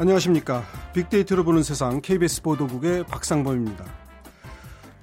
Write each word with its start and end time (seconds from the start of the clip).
안녕하십니까. 0.00 0.64
빅데이터로 0.94 1.44
보는 1.44 1.62
세상 1.62 2.00
KBS 2.00 2.40
보도국의 2.40 3.04
박상범입니다. 3.04 3.84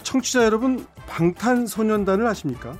청취자 0.01 0.43
여러분, 0.43 0.87
방탄소년단을 1.05 2.25
아십니까? 2.25 2.75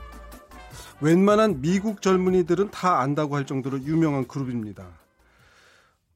웬만한 0.99 1.61
미국 1.61 2.01
젊은이들은 2.01 2.71
다 2.71 3.01
안다고 3.01 3.35
할 3.35 3.45
정도로 3.45 3.83
유명한 3.83 4.27
그룹입니다. 4.27 4.87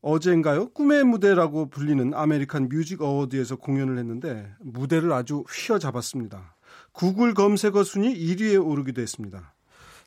어젠가요? 0.01 0.69
꿈의 0.69 1.03
무대라고 1.03 1.69
불리는 1.69 2.15
American 2.15 2.69
Music 2.69 3.03
Award에서 3.03 3.57
공연을 3.57 3.99
했는데 3.99 4.51
무대를 4.59 5.13
아주 5.13 5.43
휘어잡았습니다. 5.47 6.55
구글 6.93 7.35
검색어 7.35 7.83
순위 7.83 8.11
1위에 8.15 8.65
오르기도 8.65 9.03
했습니다. 9.03 9.53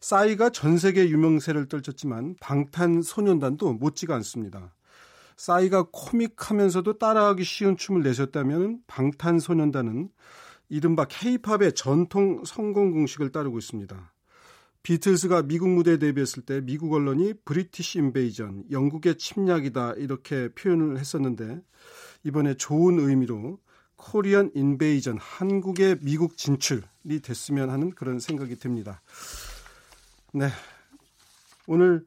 싸이가 0.01 0.51
전 0.51 0.77
세계 0.77 1.09
유명세를 1.09 1.69
떨쳤지만 1.69 2.35
방탄소년단도 2.41 3.75
못지가 3.75 4.17
않습니다. 4.17 4.73
싸이가 5.37 5.89
코믹하면서도 5.93 6.99
따라하기 6.99 7.45
쉬운 7.45 7.77
춤을 7.77 8.03
내셨다면 8.03 8.81
방탄소년단은 8.87 10.11
이른바 10.69 11.05
케이팝의 11.05 11.75
전통 11.75 12.45
성공 12.45 12.93
공식을 12.93 13.33
따르고 13.33 13.59
있습니다. 13.59 14.13
비틀스가 14.83 15.43
미국 15.43 15.71
무대에 15.71 15.99
데뷔했을 15.99 16.43
때 16.43 16.61
미국 16.61 16.93
언론이 16.93 17.35
브리티시 17.45 17.99
인베이전, 17.99 18.65
영국의 18.71 19.17
침략이다 19.17 19.95
이렇게 19.95 20.49
표현을 20.49 20.99
했었는데 20.99 21.63
이번에 22.23 22.55
좋은 22.55 22.99
의미로 22.99 23.59
코리안 23.97 24.51
인베이전, 24.55 25.17
한국의 25.19 26.01
미국 26.03 26.37
진출이 26.37 27.21
됐으면 27.23 27.71
하는 27.71 27.91
그런 27.93 28.19
생각이 28.19 28.57
듭니다. 28.57 29.01
네. 30.35 30.49
오늘 31.67 32.05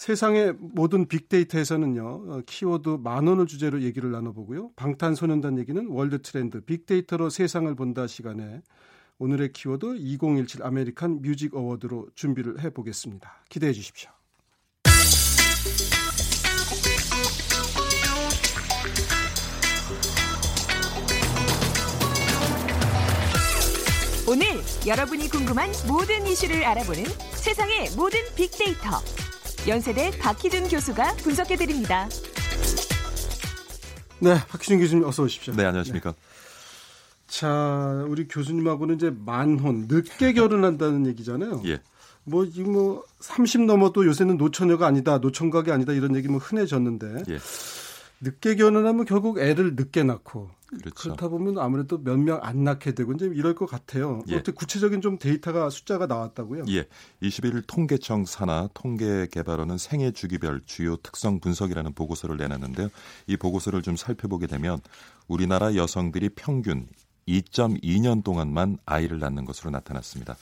세상의 0.00 0.54
모든 0.58 1.06
빅데이터에서는요, 1.06 2.02
어, 2.06 2.42
키워드 2.46 3.00
만 3.02 3.26
원을 3.26 3.46
주제로 3.46 3.82
얘기를 3.82 4.10
나눠보고요. 4.10 4.70
방탄소년단 4.74 5.58
얘기는 5.58 5.86
World 5.88 6.22
Trend, 6.22 6.62
빅데이터로 6.62 7.28
세상을 7.28 7.74
본다 7.74 8.06
시간에 8.06 8.62
오늘의 9.18 9.52
키워드 9.52 9.96
2017 9.98 10.62
American 10.62 11.20
Music 11.20 11.54
Award로 11.54 12.08
준비를 12.14 12.60
해보겠습니다. 12.60 13.44
기대해 13.50 13.74
주십시오. 13.74 14.10
오늘 24.26 24.46
여러분이 24.86 25.28
궁금한 25.28 25.68
모든 25.86 26.26
이슈를 26.26 26.64
알아보는 26.64 27.04
세상의 27.34 27.90
모든 27.98 28.20
빅데이터. 28.34 29.02
연세대 29.68 30.12
박희준 30.18 30.68
교수가 30.68 31.16
분석해 31.16 31.56
드립니다. 31.56 32.08
네, 34.18 34.36
박희준 34.48 34.78
교수님 34.78 35.04
어서 35.04 35.22
오십시오. 35.22 35.54
네, 35.54 35.64
안녕하십니까. 35.64 36.12
네. 36.12 36.16
자, 37.26 38.04
우리 38.08 38.26
교수님하고는 38.26 38.96
이제 38.96 39.12
만혼, 39.24 39.86
늦게 39.88 40.32
결혼한다는 40.32 41.06
얘기잖아요. 41.08 41.62
예. 41.66 41.80
뭐, 42.24 42.46
지금 42.46 42.72
뭐, 42.72 43.04
30 43.20 43.62
넘어도 43.62 44.06
요새는 44.06 44.36
노처녀가 44.36 44.86
아니다, 44.86 45.18
노총각이 45.18 45.70
아니다, 45.70 45.92
이런 45.92 46.16
얘기 46.16 46.28
뭐 46.28 46.38
흔해졌는데. 46.38 47.24
예. 47.28 47.38
늦게 48.20 48.56
결혼하면 48.56 49.04
결국 49.06 49.38
애를 49.38 49.74
늦게 49.76 50.02
낳고 50.02 50.50
그렇죠. 50.66 50.94
그렇다 50.94 51.28
보면 51.28 51.58
아무래도 51.58 51.98
몇 51.98 52.16
명 52.18 52.38
안 52.42 52.62
낳게 52.64 52.92
되고 52.94 53.12
이제 53.12 53.26
이럴 53.34 53.54
것 53.54 53.66
같아요. 53.66 54.22
예. 54.28 54.36
어떻게 54.36 54.52
구체적인 54.52 55.00
좀 55.00 55.18
데이터가 55.18 55.68
숫자가 55.70 56.06
나왔다고요? 56.06 56.64
예. 56.68 56.86
21일 57.22 57.64
통계청 57.66 58.24
산하 58.24 58.68
통계개발원은 58.74 59.78
생애 59.78 60.12
주기별 60.12 60.62
주요 60.66 60.96
특성 60.98 61.40
분석이라는 61.40 61.92
보고서를 61.94 62.36
내놨는데요. 62.36 62.88
이 63.26 63.36
보고서를 63.36 63.82
좀 63.82 63.96
살펴보게 63.96 64.46
되면 64.46 64.80
우리나라 65.26 65.74
여성들이 65.74 66.30
평균 66.30 66.86
2.2년 67.26 68.22
동안만 68.22 68.78
아이를 68.86 69.18
낳는 69.18 69.44
것으로 69.44 69.70
나타났습니다. 69.70 70.36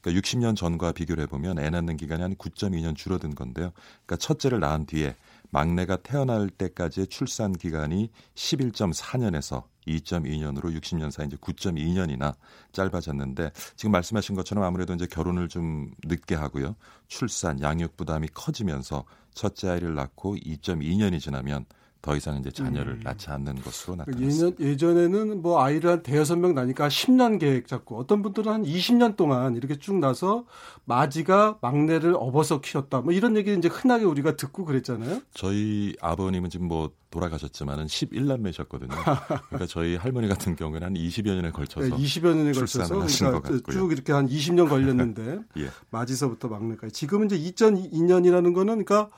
그러니까 0.00 0.20
60년 0.20 0.56
전과 0.56 0.92
비교를 0.92 1.24
해보면 1.24 1.58
애 1.58 1.70
낳는 1.70 1.96
기간이 1.96 2.22
한 2.22 2.34
9.2년 2.36 2.94
줄어든 2.96 3.34
건데요. 3.34 3.72
그러니까 4.06 4.16
첫째를 4.16 4.60
낳은 4.60 4.86
뒤에 4.86 5.14
막내가 5.54 5.98
태어날 5.98 6.50
때까지의 6.50 7.06
출산 7.06 7.52
기간이 7.52 8.10
11.4년에서 8.34 9.62
2.2년으로 9.86 10.76
60년 10.76 11.12
사이 11.12 11.26
이제 11.26 11.36
9.2년이나 11.36 12.34
짧아졌는데 12.72 13.52
지금 13.76 13.92
말씀하신 13.92 14.34
것처럼 14.34 14.64
아무래도 14.64 14.94
이제 14.94 15.06
결혼을 15.06 15.48
좀 15.48 15.92
늦게 16.04 16.34
하고요. 16.34 16.74
출산, 17.06 17.60
양육 17.60 17.96
부담이 17.96 18.28
커지면서 18.34 19.04
첫째 19.32 19.68
아이를 19.68 19.94
낳고 19.94 20.34
2.2년이 20.34 21.20
지나면 21.20 21.66
더 22.04 22.14
이상 22.14 22.36
이제 22.36 22.50
자녀를 22.50 22.92
음. 22.92 23.00
낳지 23.02 23.30
않는 23.30 23.62
것으로 23.62 23.96
나타났습니다. 23.96 24.62
예전 24.62 24.98
에는 24.98 25.40
뭐 25.40 25.62
아이를 25.62 25.88
한 25.90 26.02
대여섯 26.02 26.38
명 26.38 26.54
나니까 26.54 26.88
10년 26.88 27.40
계획 27.40 27.66
잡고 27.66 27.96
어떤 27.96 28.20
분들은 28.20 28.52
한 28.52 28.62
20년 28.62 29.16
동안 29.16 29.56
이렇게 29.56 29.78
쭉 29.78 29.98
나서 30.00 30.44
마지가 30.84 31.60
막내를 31.62 32.14
업어서 32.14 32.60
키웠다. 32.60 33.00
뭐 33.00 33.14
이런 33.14 33.38
얘기 33.38 33.54
이제 33.54 33.68
흔하게 33.68 34.04
우리가 34.04 34.36
듣고 34.36 34.66
그랬잖아요. 34.66 35.22
저희 35.32 35.96
아버님은 36.02 36.50
지금 36.50 36.68
뭐 36.68 36.90
돌아가셨지만은 37.14 37.86
11남매셨거든요. 37.86 38.88
그러니까 38.88 39.66
저희 39.68 39.94
할머니 39.94 40.26
같은 40.26 40.56
경우에는 40.56 40.86
한 40.86 40.94
20여 40.94 41.34
년에 41.36 41.52
걸쳐서 41.52 41.96
네, 41.96 42.02
20여 42.02 42.34
년에 42.34 42.52
걸쳐서 42.52 43.06
그러니까 43.06 43.72
쭉 43.72 43.92
이렇게 43.92 44.12
한 44.12 44.28
20년 44.28 44.68
걸렸는데 44.68 45.38
예. 45.58 45.70
마지서부터 45.90 46.48
막내까지. 46.48 46.92
지금은 46.92 47.30
이제 47.30 47.38
2002년이라는 47.38 48.52
거는 48.52 48.84
그러니까 48.84 49.10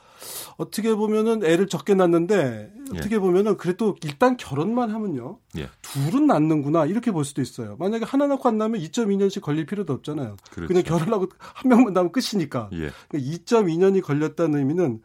어떻게 0.57 0.93
보면은 0.93 1.43
애를 1.43 1.67
적게 1.67 1.95
낳는데 1.95 2.71
어떻게 2.93 3.15
예. 3.15 3.19
보면은 3.19 3.57
그래도 3.57 3.95
일단 4.03 4.37
결혼만 4.37 4.91
하면요. 4.91 5.39
예. 5.57 5.69
둘은 5.81 6.27
낳는구나 6.27 6.85
이렇게 6.85 7.11
볼 7.11 7.25
수도 7.25 7.41
있어요. 7.41 7.77
만약에 7.79 8.05
하나 8.05 8.27
낳고 8.27 8.47
안 8.47 8.59
낳으면 8.59 8.79
2.2년씩 8.81 9.41
걸릴 9.41 9.65
필요도 9.65 9.91
없잖아요. 9.93 10.37
그렇죠. 10.51 10.67
그냥 10.67 10.83
결혼하고 10.83 11.27
한 11.39 11.69
명만 11.69 11.93
낳으면 11.93 12.11
끝이니까. 12.11 12.69
예. 12.73 12.91
그러니까 13.09 13.37
2.2년이 13.37 14.03
걸렸다는 14.03 14.59
의미는 14.59 15.01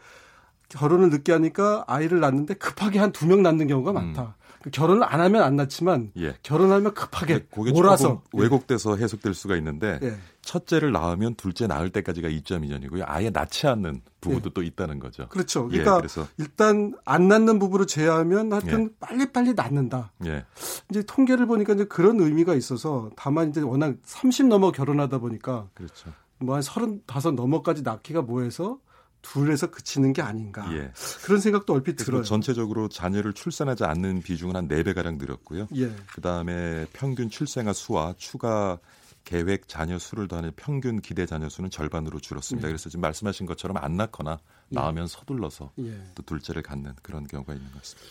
결혼을 0.72 1.10
늦게 1.10 1.32
하니까 1.32 1.84
아이를 1.86 2.20
낳는데 2.20 2.54
급하게 2.54 2.98
한 2.98 3.12
두 3.12 3.26
명 3.26 3.42
낳는 3.42 3.66
경우가 3.68 3.92
많다. 3.92 4.22
음. 4.22 4.42
그 4.62 4.70
결혼을 4.70 5.02
안 5.04 5.20
하면 5.20 5.42
안 5.42 5.56
낳지만 5.56 6.12
예. 6.16 6.34
결혼하면 6.44 6.94
급하게 6.94 7.40
그게 7.50 7.72
몰아서 7.72 8.22
왜곡돼서 8.32 8.96
해석될 8.96 9.34
수가 9.34 9.56
있는데 9.56 9.98
예. 10.02 10.14
첫째를 10.42 10.92
낳으면 10.92 11.34
둘째 11.34 11.66
낳을 11.66 11.90
때까지가 11.90 12.28
2.2년이고요. 12.28 13.02
아예 13.06 13.30
낳지 13.30 13.66
않는 13.66 14.02
부부도 14.20 14.50
예. 14.50 14.54
또 14.54 14.62
있다는 14.62 15.00
거죠. 15.00 15.26
그렇죠. 15.28 15.64
예, 15.72 15.78
그러니까 15.78 15.96
그래서. 15.96 16.26
일단 16.38 16.94
안 17.04 17.26
낳는 17.26 17.58
부부를 17.58 17.86
제외하면 17.88 18.52
하여튼 18.52 18.84
예. 18.84 18.88
빨리빨리 19.00 19.54
낳는다. 19.54 20.12
예. 20.26 20.44
이제 20.90 21.02
통계를 21.02 21.46
보니까 21.46 21.74
이제 21.74 21.84
그런 21.84 22.20
의미가 22.20 22.54
있어서 22.54 23.10
다만 23.16 23.50
이제 23.50 23.60
워낙 23.60 23.96
30 24.04 24.46
넘어 24.46 24.70
결혼하다 24.70 25.18
보니까 25.18 25.66
그렇죠. 25.74 26.10
뭐한 26.38 26.62
35 26.62 27.32
넘어까지 27.32 27.82
낳기가 27.82 28.22
뭐해서 28.22 28.78
둘에서 29.22 29.70
그치는 29.70 30.12
게 30.12 30.20
아닌가 30.20 30.68
예. 30.74 30.92
그런 31.24 31.40
생각도 31.40 31.72
얼핏 31.72 31.96
들어요. 31.96 32.22
전체적으로 32.22 32.88
자녀를 32.88 33.32
출산하지 33.32 33.84
않는 33.84 34.22
비중은 34.22 34.56
한 34.56 34.68
4배 34.68 34.94
가량 34.94 35.18
늘었고요. 35.18 35.68
예. 35.76 35.94
그다음에 36.14 36.86
평균 36.92 37.30
출생아 37.30 37.72
수와 37.72 38.14
추가 38.18 38.78
계획 39.24 39.68
자녀 39.68 39.98
수를 39.98 40.26
더하는 40.26 40.50
평균 40.56 41.00
기대 41.00 41.26
자녀 41.26 41.48
수는 41.48 41.70
절반으로 41.70 42.18
줄었습니다. 42.18 42.66
예. 42.66 42.72
그래서 42.72 42.90
지금 42.90 43.00
말씀하신 43.02 43.46
것처럼 43.46 43.76
안 43.76 43.96
낳거나 43.96 44.40
예. 44.72 44.74
낳으면 44.74 45.06
서둘러서 45.06 45.72
예. 45.78 46.02
또 46.14 46.22
둘째를 46.24 46.62
갖는 46.62 46.92
그런 47.02 47.26
경우가 47.26 47.54
있는 47.54 47.70
것 47.70 47.78
같습니다. 47.78 48.08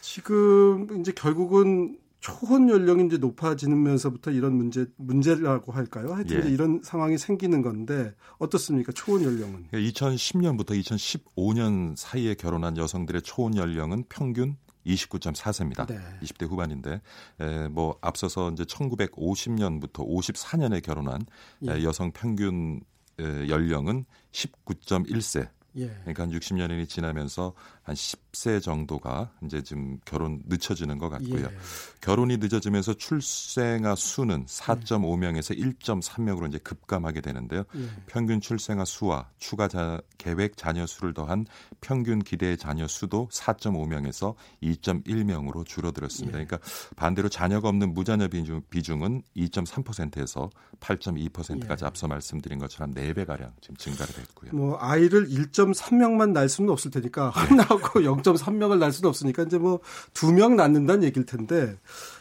지금 0.00 1.00
이제 1.00 1.12
결국은 1.12 1.98
초혼 2.20 2.68
연령이 2.68 3.06
이제 3.06 3.16
높아지면서부터 3.16 4.30
이런 4.32 4.54
문제 4.54 4.86
문제라고 4.96 5.72
할까요? 5.72 6.14
하여튼 6.14 6.44
예. 6.44 6.50
이런 6.50 6.80
상황이 6.82 7.16
생기는 7.16 7.62
건데 7.62 8.14
어떻습니까? 8.38 8.92
초혼 8.92 9.22
연령은 9.22 9.68
2010년부터 9.72 10.70
2015년 10.80 11.94
사이에 11.96 12.34
결혼한 12.34 12.76
여성들의 12.76 13.22
초혼 13.22 13.56
연령은 13.56 14.04
평균 14.08 14.56
29.4세입니다. 14.86 15.86
네. 15.86 15.98
20대 16.22 16.48
후반인데 16.48 17.00
에, 17.40 17.68
뭐 17.68 17.96
앞서서 18.00 18.50
이제 18.50 18.64
1950년부터 18.64 20.06
54년에 20.08 20.82
결혼한 20.82 21.24
예. 21.66 21.84
여성 21.84 22.10
평균 22.12 22.80
에, 23.20 23.48
연령은 23.48 24.06
19.1세. 24.32 25.48
예. 25.76 25.88
그러니까 26.00 26.24
한 26.24 26.30
60년이 26.30 26.88
지나면서 26.88 27.52
한 27.88 27.94
10세 27.94 28.62
정도가 28.62 29.30
이제 29.44 29.62
지금 29.62 29.98
결혼 30.04 30.42
늦춰지는 30.46 30.98
것 30.98 31.08
같고요. 31.08 31.46
예. 31.46 31.58
결혼이 32.02 32.36
늦어지면서 32.36 32.94
출생아 32.94 33.94
수는 33.94 34.44
4.5명에서 34.44 35.58
1.3명으로 35.58 36.48
이제 36.48 36.58
급감하게 36.58 37.22
되는데요. 37.22 37.64
예. 37.76 37.88
평균 38.06 38.40
출생아 38.40 38.84
수와 38.84 39.30
추가 39.38 39.68
자, 39.68 40.00
계획 40.18 40.56
자녀 40.56 40.86
수를 40.86 41.14
더한 41.14 41.46
평균 41.80 42.18
기대 42.18 42.56
자녀 42.56 42.86
수도 42.86 43.28
4.5명에서 43.32 44.34
2.1명으로 44.62 45.64
줄어들었습니다. 45.64 46.40
예. 46.40 46.44
그러니까 46.44 46.68
반대로 46.96 47.30
자녀가 47.30 47.68
없는 47.70 47.94
무자녀 47.94 48.28
비중, 48.28 48.60
비중은 48.68 49.22
2.3%에서 49.34 50.50
8.2%까지 50.80 51.84
예. 51.84 51.86
앞서 51.86 52.06
말씀드린 52.06 52.58
것처럼 52.58 52.92
4배 52.92 53.26
가량 53.26 53.52
지금 53.62 53.76
증가를 53.76 54.18
했고요. 54.18 54.50
뭐 54.52 54.76
아이를 54.78 55.28
2.3명만 55.28 56.32
날 56.32 56.50
수는 56.50 56.70
없을 56.70 56.90
테니까 56.90 57.30
하나 57.30 57.64
하고 57.82 58.00
0.3명을 58.00 58.78
날 58.78 58.92
수는 58.92 59.08
없으니까 59.08 59.44
이제 59.44 59.58
뭐 59.58 59.80
두 60.14 60.32
명 60.32 60.56
낳는다는 60.56 61.04
얘기일 61.04 61.26
텐데 61.26 61.78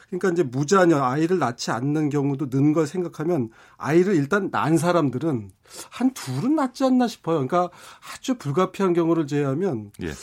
그러니까 0.08 0.30
이제 0.32 0.44
무자녀 0.44 1.04
아이를 1.04 1.38
낳지 1.40 1.72
않는 1.72 2.10
경우도 2.10 2.50
는 2.50 2.74
걸 2.74 2.88
생각하면 2.88 3.50
아이를 3.78 4.16
일단 4.16 4.50
낳은 4.52 4.78
사람들은 4.78 5.52
한 5.90 6.14
둘은 6.14 6.56
낳지 6.56 6.86
않나 6.86 7.08
싶어요. 7.08 7.36
그러니까 7.46 7.70
아주 8.14 8.38
불가피한 8.38 8.94
경우를 8.94 9.28
제외하면 9.28 9.92
예. 10.04 10.14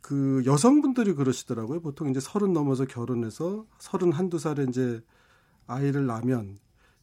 그 0.00 0.42
여성분들이 0.46 1.14
그러시더라고요. 1.14 1.80
보통 1.80 2.08
이제 2.10 2.20
서른 2.20 2.52
넘어서 2.52 2.84
결혼해서 2.84 3.64
서른 3.78 4.12
한두 4.12 4.38
살에 4.38 4.64
이제 4.68 5.00
아이를 5.66 6.06
낳으면 6.06 6.58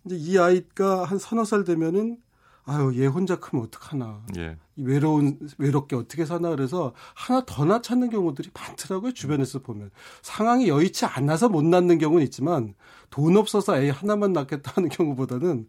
이제 0.06 0.16
이 0.16 0.38
아이가 0.38 1.04
한 1.04 1.18
서너 1.18 1.44
살 1.44 1.66
되면은 1.66 2.18
아유 2.66 2.94
얘 2.96 3.06
혼자 3.08 3.38
크면 3.40 3.66
어떡하나 3.66 4.22
예. 4.38 4.58
이 4.78 4.84
외로운 4.84 5.38
외롭게 5.58 5.96
어떻게 5.96 6.26
사나 6.26 6.50
그래서 6.50 6.94
하나 7.14 7.44
더 7.46 7.66
낳 7.66 7.82
찾는 7.84 8.10
경우들이 8.10 8.50
많더라고요 8.54 9.12
주변에서 9.14 9.60
보면 9.60 9.92
상황이 10.22 10.68
여의치 10.70 11.06
않아서 11.06 11.50
못 11.50 11.64
낳는 11.64 11.98
경우는 11.98 12.24
있지만 12.26 12.74
돈 13.10 13.36
없어서 13.38 13.78
애 13.82 13.90
하나만 13.90 14.34
낳겠다 14.34 14.74
하는 14.76 14.88
경우보다는 14.90 15.68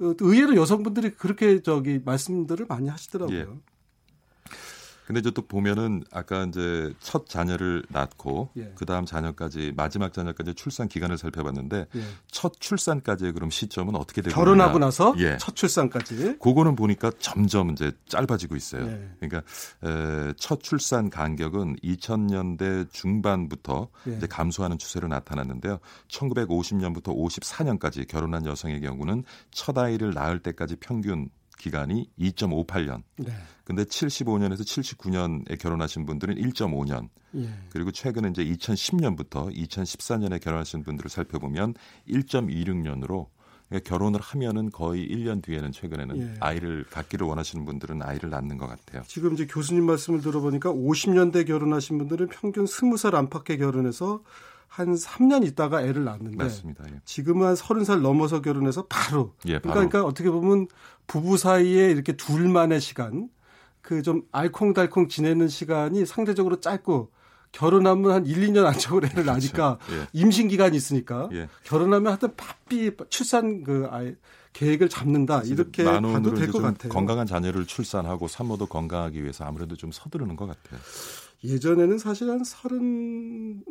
어, 0.00 0.14
의외로 0.20 0.56
여성분들이 0.56 1.10
그렇게 1.10 1.60
저기 1.62 2.00
말씀들을 2.02 2.64
많이 2.66 2.88
하시더라고요. 2.88 3.38
예. 3.38 3.69
근데 5.10 5.18
이제 5.18 5.32
또 5.32 5.42
보면은 5.42 6.04
아까 6.12 6.44
이제 6.44 6.94
첫 7.00 7.28
자녀를 7.28 7.82
낳고 7.88 8.50
예. 8.56 8.70
그 8.76 8.86
다음 8.86 9.04
자녀까지 9.04 9.72
마지막 9.76 10.12
자녀까지 10.12 10.54
출산 10.54 10.86
기간을 10.86 11.18
살펴봤는데 11.18 11.86
예. 11.96 12.02
첫 12.30 12.52
출산까지의 12.60 13.32
그럼 13.32 13.50
시점은 13.50 13.96
어떻게 13.96 14.22
되고 14.22 14.32
결혼하고 14.32 14.78
나서 14.78 15.12
예. 15.18 15.36
첫 15.38 15.56
출산까지 15.56 16.38
그거는 16.38 16.76
보니까 16.76 17.10
점점 17.18 17.70
이제 17.70 17.90
짧아지고 18.06 18.54
있어요. 18.54 18.86
예. 18.86 19.10
그러니까 19.18 19.42
에, 19.82 20.32
첫 20.36 20.62
출산 20.62 21.10
간격은 21.10 21.78
2000년대 21.82 22.92
중반부터 22.92 23.88
예. 24.06 24.16
이제 24.16 24.28
감소하는 24.28 24.78
추세로 24.78 25.08
나타났는데요. 25.08 25.80
1950년부터 26.06 27.06
54년까지 27.06 28.06
결혼한 28.06 28.46
여성의 28.46 28.80
경우는 28.80 29.24
첫 29.50 29.76
아이를 29.76 30.14
낳을 30.14 30.38
때까지 30.38 30.76
평균 30.76 31.30
기간이 31.60 32.10
2.58년. 32.18 33.02
네. 33.18 33.32
근데 33.64 33.84
75년에서 33.84 34.62
79년에 34.62 35.58
결혼하신 35.60 36.06
분들은 36.06 36.36
1.5년. 36.36 37.08
예. 37.36 37.48
그리고 37.70 37.92
최근에 37.92 38.30
이제 38.30 38.44
2010년부터 38.44 39.54
2014년에 39.54 40.42
결혼하신 40.42 40.82
분들을 40.82 41.08
살펴보면 41.10 41.74
1.26년으로 42.08 43.26
그러니까 43.68 43.88
결혼을 43.88 44.20
하면은 44.20 44.70
거의 44.70 45.06
1년 45.06 45.42
뒤에는 45.42 45.70
최근에는 45.70 46.18
예. 46.18 46.34
아이를 46.40 46.84
갖기를 46.90 47.26
원하시는 47.26 47.64
분들은 47.64 48.02
아이를 48.02 48.30
낳는 48.30 48.56
것 48.56 48.66
같아요. 48.66 49.02
지금 49.06 49.34
이제 49.34 49.46
교수님 49.46 49.84
말씀을 49.84 50.22
들어보니까 50.22 50.72
50년대 50.72 51.46
결혼하신 51.46 51.98
분들은 51.98 52.28
평균 52.28 52.64
20살 52.64 53.14
안팎에 53.14 53.58
결혼해서 53.58 54.22
한 54.70 54.94
3년 54.94 55.44
있다가 55.44 55.82
애를 55.82 56.04
낳았는데 56.04 56.36
맞습니다. 56.36 56.84
예. 56.92 57.00
지금은 57.04 57.48
한 57.48 57.54
30살 57.54 58.00
넘어서 58.00 58.40
결혼해서 58.40 58.86
바로, 58.86 59.34
예, 59.46 59.58
바로. 59.58 59.74
그러니까, 59.74 59.90
그러니까 59.90 60.04
어떻게 60.04 60.30
보면 60.30 60.68
부부 61.10 61.36
사이에 61.36 61.90
이렇게 61.90 62.16
둘만의 62.16 62.80
시간 62.80 63.28
그 63.82 64.02
좀 64.02 64.22
알콩달콩 64.30 65.08
지내는 65.08 65.48
시간이 65.48 66.06
상대적으로 66.06 66.60
짧고 66.60 67.10
결혼하면 67.52 68.10
한 68.12 68.26
1, 68.26 68.46
2년 68.48 68.64
안쪽으로 68.66 69.06
애를 69.06 69.24
그렇죠. 69.24 69.30
낳으니까 69.32 69.78
예. 69.90 70.06
임신 70.12 70.46
기간이 70.48 70.76
있으니까 70.76 71.28
예. 71.32 71.48
결혼하면 71.64 72.08
하여튼 72.08 72.34
바삐 72.36 72.92
출산 73.08 73.64
그 73.64 73.88
아이 73.90 74.14
계획을 74.52 74.88
잡는다 74.88 75.42
이렇게 75.42 75.82
봐도 75.84 76.34
될 76.34 76.50
것 76.52 76.60
같아요. 76.62 76.92
건강한 76.92 77.26
자녀를 77.26 77.66
출산하고 77.66 78.28
산모도 78.28 78.66
건강하기 78.66 79.20
위해서 79.22 79.44
아무래도 79.44 79.74
좀 79.76 79.90
서두르는 79.92 80.36
것 80.36 80.46
같아요. 80.46 80.78
예전에는 81.42 81.98
사실 81.98 82.30
한 82.30 82.44
서른, 82.44 83.62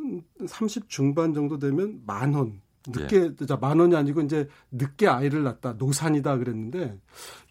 30 0.48 0.90
중반 0.90 1.34
정도 1.34 1.60
되면 1.60 2.02
만 2.06 2.34
원. 2.34 2.62
늦게, 2.94 3.32
예. 3.50 3.56
만 3.56 3.80
원이 3.80 3.96
아니고 3.96 4.22
이제 4.22 4.50
늦게 4.72 5.08
아이를 5.08 5.44
낳다, 5.44 5.74
노산이다 5.74 6.38
그랬는데 6.38 7.00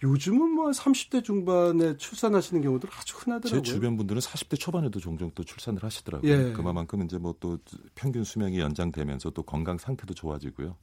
요즘은 0.02 0.50
뭐 0.50 0.70
30대 0.70 1.24
중반에 1.24 1.96
출산하시는 1.96 2.60
경우들 2.60 2.90
아주 2.92 3.16
흔하더라고요. 3.16 3.62
제 3.62 3.72
주변 3.72 3.96
분들은 3.96 4.20
40대 4.20 4.58
초반에도 4.58 5.00
종종 5.00 5.30
또 5.34 5.44
출산을 5.44 5.82
하시더라고요. 5.82 6.30
예. 6.30 6.52
그만큼 6.52 7.02
이제 7.04 7.16
뭐 7.16 7.38
또 7.40 7.58
평균 7.94 8.24
수명이 8.24 8.58
연장되면서 8.58 9.30
또 9.30 9.42
건강 9.42 9.78
상태도 9.78 10.14
좋아지고요. 10.14 10.76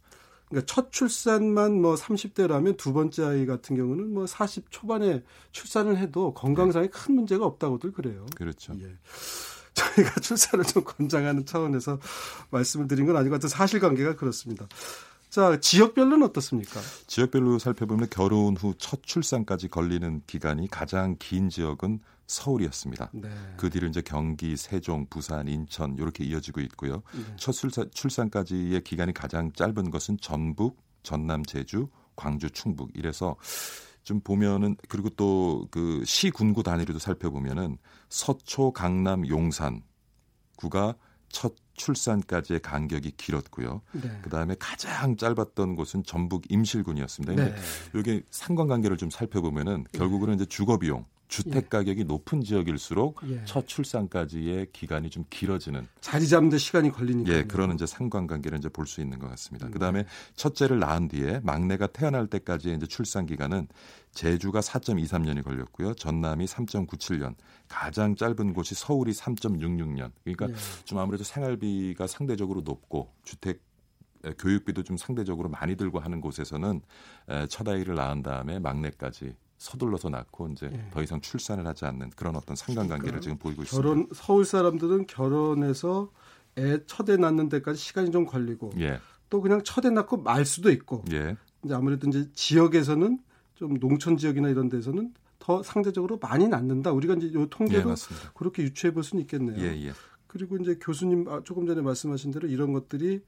그러니까 0.49 0.65
첫 0.71 0.91
출산만 0.91 1.81
뭐 1.81 1.95
30대라면 1.95 2.77
두 2.77 2.93
번째 2.93 3.23
아이 3.23 3.45
같은 3.45 3.75
경우는 3.75 4.13
뭐 4.13 4.27
40 4.27 4.69
초반에 4.69 5.23
출산을 5.51 5.97
해도 5.97 6.33
건강상에 6.33 6.87
네. 6.87 6.91
큰 6.91 7.15
문제가 7.15 7.45
없다고들 7.45 7.93
그래요. 7.93 8.25
그렇죠. 8.35 8.73
예. 8.79 8.95
저희가 9.75 10.19
출산을 10.21 10.65
좀 10.65 10.83
권장하는 10.83 11.45
차원에서 11.45 11.99
말씀을 12.49 12.87
드린 12.87 13.05
건 13.05 13.15
아닌 13.17 13.29
것 13.29 13.35
같은 13.35 13.49
사실관계가 13.49 14.15
그렇습니다. 14.15 14.67
자, 15.29 15.59
지역별로는 15.59 16.23
어떻습니까? 16.23 16.79
지역별로 17.07 17.59
살펴보면 17.59 18.07
결혼 18.09 18.55
후 18.55 18.73
첫 18.77 19.03
출산까지 19.03 19.67
걸리는 19.67 20.21
기간이 20.27 20.69
가장 20.69 21.17
긴 21.19 21.49
지역은 21.49 21.99
서울이었습니다. 22.27 23.09
네. 23.13 23.29
그 23.57 23.69
뒤로 23.69 23.87
이제 23.87 24.01
경기, 24.01 24.55
세종, 24.57 25.05
부산, 25.09 25.47
인천 25.47 25.95
이렇게 25.97 26.23
이어지고 26.23 26.61
있고요. 26.61 27.03
네. 27.13 27.23
첫 27.37 27.51
출산, 27.51 27.89
출산까지의 27.91 28.81
기간이 28.83 29.13
가장 29.13 29.51
짧은 29.51 29.91
것은 29.91 30.17
전북, 30.21 30.81
전남, 31.03 31.43
제주, 31.45 31.89
광주, 32.15 32.49
충북 32.49 32.89
이래서 32.95 33.35
좀 34.05 34.21
보면은 34.21 34.77
그리고 34.87 35.09
또 35.09 35.67
그 35.71 36.03
시 36.05 36.29
군구 36.29 36.63
단위로도 36.63 36.99
살펴보면은 36.99 37.77
서초, 38.09 38.71
강남, 38.71 39.27
용산 39.27 39.81
구가 40.55 40.95
첫 41.29 41.53
출산까지의 41.73 42.61
간격이 42.61 43.11
길었고요. 43.17 43.81
네. 43.91 44.19
그다음에 44.21 44.55
가장 44.57 45.17
짧았던 45.17 45.75
곳은 45.75 46.03
전북 46.03 46.49
임실군이었습니다. 46.49 47.35
네. 47.35 47.55
이게 47.93 48.21
상관관계를 48.31 48.95
좀 48.95 49.09
살펴보면은 49.09 49.83
결국은 49.91 50.33
이제 50.35 50.45
주거 50.45 50.77
비용 50.77 51.05
주택 51.27 51.55
예. 51.55 51.67
가격이 51.69 52.03
높은 52.05 52.41
지역일수록 52.41 53.21
예. 53.29 53.43
첫 53.45 53.67
출산까지의 53.67 54.67
기간이 54.71 55.09
좀 55.09 55.25
길어지는 55.29 55.87
자리 55.99 56.27
잡는데 56.27 56.57
시간이 56.57 56.91
걸리니까 56.91 57.33
예 57.33 57.43
그런 57.43 57.73
이제 57.73 57.85
상관관계를 57.85 58.57
이제 58.59 58.69
볼 58.69 58.85
수 58.85 59.01
있는 59.01 59.17
것 59.17 59.27
같습니다. 59.31 59.65
음. 59.67 59.71
그다음에 59.71 60.05
첫째를 60.35 60.79
낳은 60.79 61.07
뒤에 61.07 61.39
막내가 61.43 61.87
태어날 61.87 62.27
때까지의 62.27 62.75
이제 62.75 62.85
출산 62.85 63.25
기간은 63.25 63.67
제주가 64.11 64.59
4.23년이 64.59 65.43
걸렸고요. 65.43 65.95
전남이 65.95 66.45
3.97년, 66.45 67.35
가장 67.67 68.15
짧은 68.15 68.53
곳이 68.53 68.75
서울이 68.75 69.11
3.66년. 69.11 70.11
그러니까 70.23 70.49
예. 70.49 70.53
좀 70.85 70.99
아무래도 70.99 71.23
생활비가 71.23 72.07
상대적으로 72.07 72.61
높고 72.61 73.11
주택 73.23 73.61
교육비도 74.39 74.83
좀 74.83 74.97
상대적으로 74.97 75.49
많이 75.49 75.75
들고 75.75 75.99
하는 75.99 76.21
곳에서는 76.21 76.81
첫 77.49 77.67
아이를 77.67 77.95
낳은 77.95 78.23
다음에 78.23 78.59
막내까지 78.59 79.35
서둘러서 79.57 80.09
낳고 80.09 80.49
이제 80.49 80.69
예. 80.71 80.89
더 80.91 81.01
이상 81.01 81.21
출산을 81.21 81.65
하지 81.65 81.85
않는 81.85 82.11
그런 82.15 82.35
어떤 82.35 82.55
상관관계를 82.55 83.19
그러니까 83.19 83.21
지금 83.21 83.37
보이고 83.37 83.63
결혼, 83.63 83.99
있습니다. 83.99 84.15
서울 84.15 84.45
사람들은 84.45 85.07
결혼해서 85.07 86.11
애 86.57 86.79
첫애 86.85 87.17
낳는 87.17 87.49
데까지 87.49 87.79
시간이 87.79 88.11
좀 88.11 88.25
걸리고 88.25 88.73
예. 88.79 88.99
또 89.29 89.41
그냥 89.41 89.61
첫애 89.63 89.89
낳고 89.89 90.17
말 90.17 90.45
수도 90.45 90.71
있고 90.71 91.03
예. 91.11 91.35
이제 91.63 91.73
아무래도 91.73 92.07
이제 92.07 92.29
지역에서는 92.33 93.19
좀 93.55 93.79
농촌 93.79 94.17
지역이나 94.17 94.49
이런 94.49 94.69
데서는 94.69 95.13
더 95.39 95.63
상대적으로 95.63 96.17
많이 96.17 96.47
낳는다. 96.47 96.91
우리가 96.91 97.13
이제 97.15 97.31
요 97.33 97.47
통계로 97.47 97.91
예, 97.91 97.95
그렇게 98.33 98.63
유추해 98.63 98.93
볼 98.93 99.03
수는 99.03 99.21
있겠네요. 99.23 99.63
그리고 100.35 100.57
이제 100.57 100.77
교수님 100.81 101.29
아, 101.29 101.39
조금 101.45 101.65
전에 101.65 101.81
말씀하신 101.81 102.31
대로 102.31 102.49
이런 102.49 102.73
것들이 102.73 103.21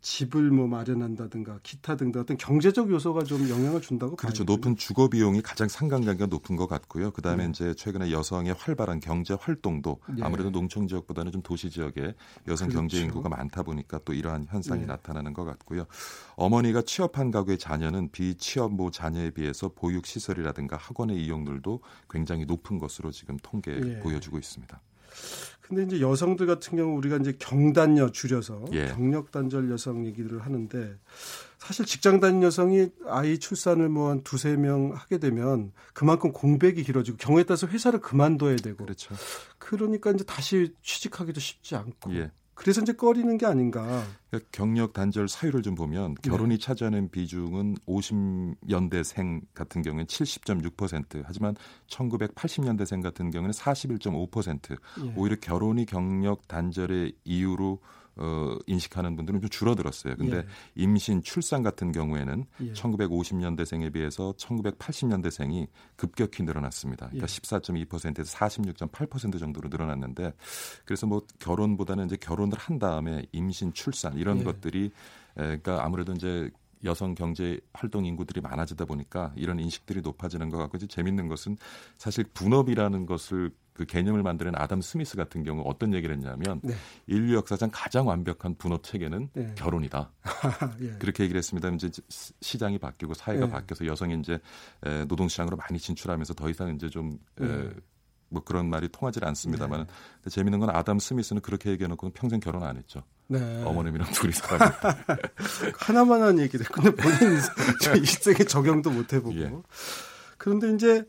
집을 0.00 0.50
뭐 0.50 0.66
마련한다든가 0.66 1.60
기타 1.62 1.94
등등 1.94 2.22
어떤 2.22 2.38
경제적 2.38 2.90
요소가 2.90 3.22
좀 3.24 3.50
영향을 3.50 3.82
준다고 3.82 4.16
그렇죠. 4.16 4.44
높은 4.44 4.74
주거 4.74 5.08
비용이 5.08 5.42
가장 5.42 5.68
상관관계가 5.68 6.24
높은 6.24 6.56
것 6.56 6.66
같고요. 6.66 7.10
그다음에 7.10 7.44
네. 7.44 7.50
이제 7.50 7.74
최근에 7.74 8.10
여성의 8.12 8.54
활발한 8.54 9.00
경제 9.00 9.36
활동도 9.38 10.00
네. 10.16 10.22
아무래도 10.22 10.50
농촌 10.50 10.88
지역보다는 10.88 11.32
좀 11.32 11.42
도시 11.42 11.68
지역에 11.68 12.14
여성 12.48 12.68
그렇죠. 12.68 12.78
경제 12.80 13.02
인구가 13.02 13.28
많다 13.28 13.62
보니까 13.62 14.00
또 14.06 14.14
이러한 14.14 14.46
현상이 14.48 14.80
네. 14.80 14.86
나타나는 14.86 15.34
것 15.34 15.44
같고요. 15.44 15.84
어머니가 16.36 16.80
취업한 16.80 17.30
가구의 17.30 17.58
자녀는 17.58 18.10
비취업 18.10 18.72
모 18.72 18.90
자녀에 18.90 19.32
비해서 19.32 19.68
보육 19.68 20.06
시설이라든가 20.06 20.78
학원의 20.78 21.22
이용률도 21.22 21.80
굉장히 22.08 22.46
높은 22.46 22.78
것으로 22.78 23.10
지금 23.10 23.36
통계 23.42 23.72
예. 23.74 24.00
보여주고 24.00 24.38
있습니다. 24.38 24.80
근데 25.62 25.82
이제 25.82 26.00
여성들 26.00 26.46
같은 26.46 26.76
경우 26.76 26.96
우리가 26.98 27.16
이제 27.16 27.34
경단녀 27.38 28.10
줄여서 28.10 28.66
예. 28.72 28.88
경력 28.88 29.30
단절 29.32 29.70
여성 29.70 30.04
얘기를 30.06 30.44
하는데 30.44 30.98
사실 31.58 31.86
직장 31.86 32.20
다닌 32.20 32.42
여성이 32.42 32.90
아이 33.06 33.38
출산을 33.38 33.88
뭐 33.88 34.10
한 34.10 34.22
두세 34.22 34.56
명 34.56 34.92
하게 34.94 35.16
되면 35.16 35.72
그만큼 35.94 36.32
공백이 36.32 36.82
길어지고 36.84 37.16
경우에 37.16 37.44
따라서 37.44 37.66
회사를 37.66 38.00
그만둬야 38.00 38.56
되고 38.56 38.84
그렇죠. 38.84 39.14
그러니까 39.58 40.10
이제 40.10 40.24
다시 40.24 40.74
취직하기도 40.82 41.40
쉽지 41.40 41.74
않고 41.76 42.14
예. 42.14 42.30
그래서 42.54 42.80
이제 42.80 42.92
꺼리는 42.92 43.36
게 43.36 43.46
아닌가. 43.46 44.04
그러니까 44.30 44.48
경력 44.52 44.92
단절 44.92 45.28
사유를 45.28 45.62
좀 45.62 45.74
보면 45.74 46.14
네. 46.14 46.30
결혼이 46.30 46.56
네. 46.56 46.58
차지하는 46.58 47.10
비중은 47.10 47.76
50년대생 47.86 49.42
같은 49.54 49.82
경우에는 49.82 50.06
70.6% 50.06 51.22
하지만 51.24 51.56
1980년대생 51.88 53.02
같은 53.02 53.30
경우에는 53.30 53.52
41.5% 53.52 54.78
예. 55.04 55.14
오히려 55.16 55.36
결혼이 55.40 55.86
경력 55.86 56.48
단절의 56.48 57.14
이유로 57.24 57.80
어, 58.16 58.56
인식하는 58.66 59.16
분들은 59.16 59.40
좀 59.40 59.50
줄어들었어요. 59.50 60.16
근데 60.16 60.38
예. 60.38 60.46
임신, 60.76 61.22
출산 61.22 61.62
같은 61.62 61.92
경우에는 61.92 62.44
예. 62.60 62.72
1950년대생에 62.72 63.92
비해서 63.92 64.32
1980년대생이 64.38 65.66
급격히 65.96 66.42
늘어났습니다. 66.44 67.06
그러니까 67.06 67.24
예. 67.24 67.26
14.2%에서 67.26 68.36
46.8% 68.36 69.38
정도로 69.38 69.68
늘어났는데 69.68 70.32
그래서 70.84 71.06
뭐 71.06 71.22
결혼보다는 71.40 72.06
이제 72.06 72.16
결혼을 72.16 72.56
한 72.58 72.78
다음에 72.78 73.26
임신, 73.32 73.72
출산 73.72 74.16
이런 74.16 74.40
예. 74.40 74.44
것들이 74.44 74.84
에, 74.86 74.90
그러니까 75.36 75.84
아무래도 75.84 76.12
이제 76.12 76.50
여성 76.84 77.14
경제 77.14 77.60
활동 77.72 78.04
인구들이 78.04 78.40
많아지다 78.40 78.84
보니까 78.84 79.32
이런 79.36 79.58
인식들이 79.58 80.00
높아지는 80.00 80.50
것 80.50 80.58
같고 80.58 80.76
이제 80.76 80.86
재밌는 80.86 81.28
것은 81.28 81.56
사실 81.98 82.24
분업이라는 82.24 83.06
것을 83.06 83.50
그 83.74 83.84
개념을 83.84 84.22
만드는 84.22 84.52
아담 84.54 84.80
스미스 84.80 85.16
같은 85.16 85.42
경우 85.42 85.62
어떤 85.66 85.94
얘기를 85.94 86.14
했냐면 86.14 86.60
네. 86.62 86.74
인류 87.08 87.34
역사상 87.34 87.70
가장 87.72 88.06
완벽한 88.06 88.54
분업 88.56 88.84
체계는 88.84 89.30
네. 89.32 89.52
결혼이다. 89.56 90.12
예. 90.80 90.90
그렇게 91.00 91.24
얘기를 91.24 91.38
했습니다. 91.38 91.68
이제 91.70 91.90
시장이 92.40 92.78
바뀌고 92.78 93.14
사회가 93.14 93.46
예. 93.46 93.50
바뀌어서 93.50 93.86
여성이 93.86 94.16
이제 94.20 94.38
노동 95.08 95.26
시장으로 95.26 95.56
많이 95.56 95.78
진출하면서 95.78 96.34
더 96.34 96.48
이상 96.48 96.72
이제 96.72 96.88
좀 96.88 97.18
예. 97.40 97.70
에, 98.34 98.34
뭐 98.34 98.42
그런 98.44 98.68
말이 98.68 98.88
통하지 98.88 99.20
않습니다만 99.22 99.86
네. 100.24 100.30
재미있는 100.30 100.60
건 100.60 100.70
아담 100.70 100.98
스미스는 100.98 101.40
그렇게 101.42 101.70
얘기해놓고 101.70 102.10
평생 102.10 102.40
결혼 102.40 102.62
안 102.64 102.76
했죠. 102.76 103.02
네. 103.28 103.62
어머님이랑 103.64 104.10
둘이 104.12 104.32
살아. 104.32 104.74
하나만 105.78 106.22
한 106.22 106.38
얘기를. 106.38 106.66
근데 106.66 106.90
본인 106.90 107.38
일생에 107.96 108.38
적용도 108.38 108.90
못 108.90 109.12
해보고. 109.12 109.34
예. 109.36 109.52
그런데 110.36 110.74
이제 110.74 111.04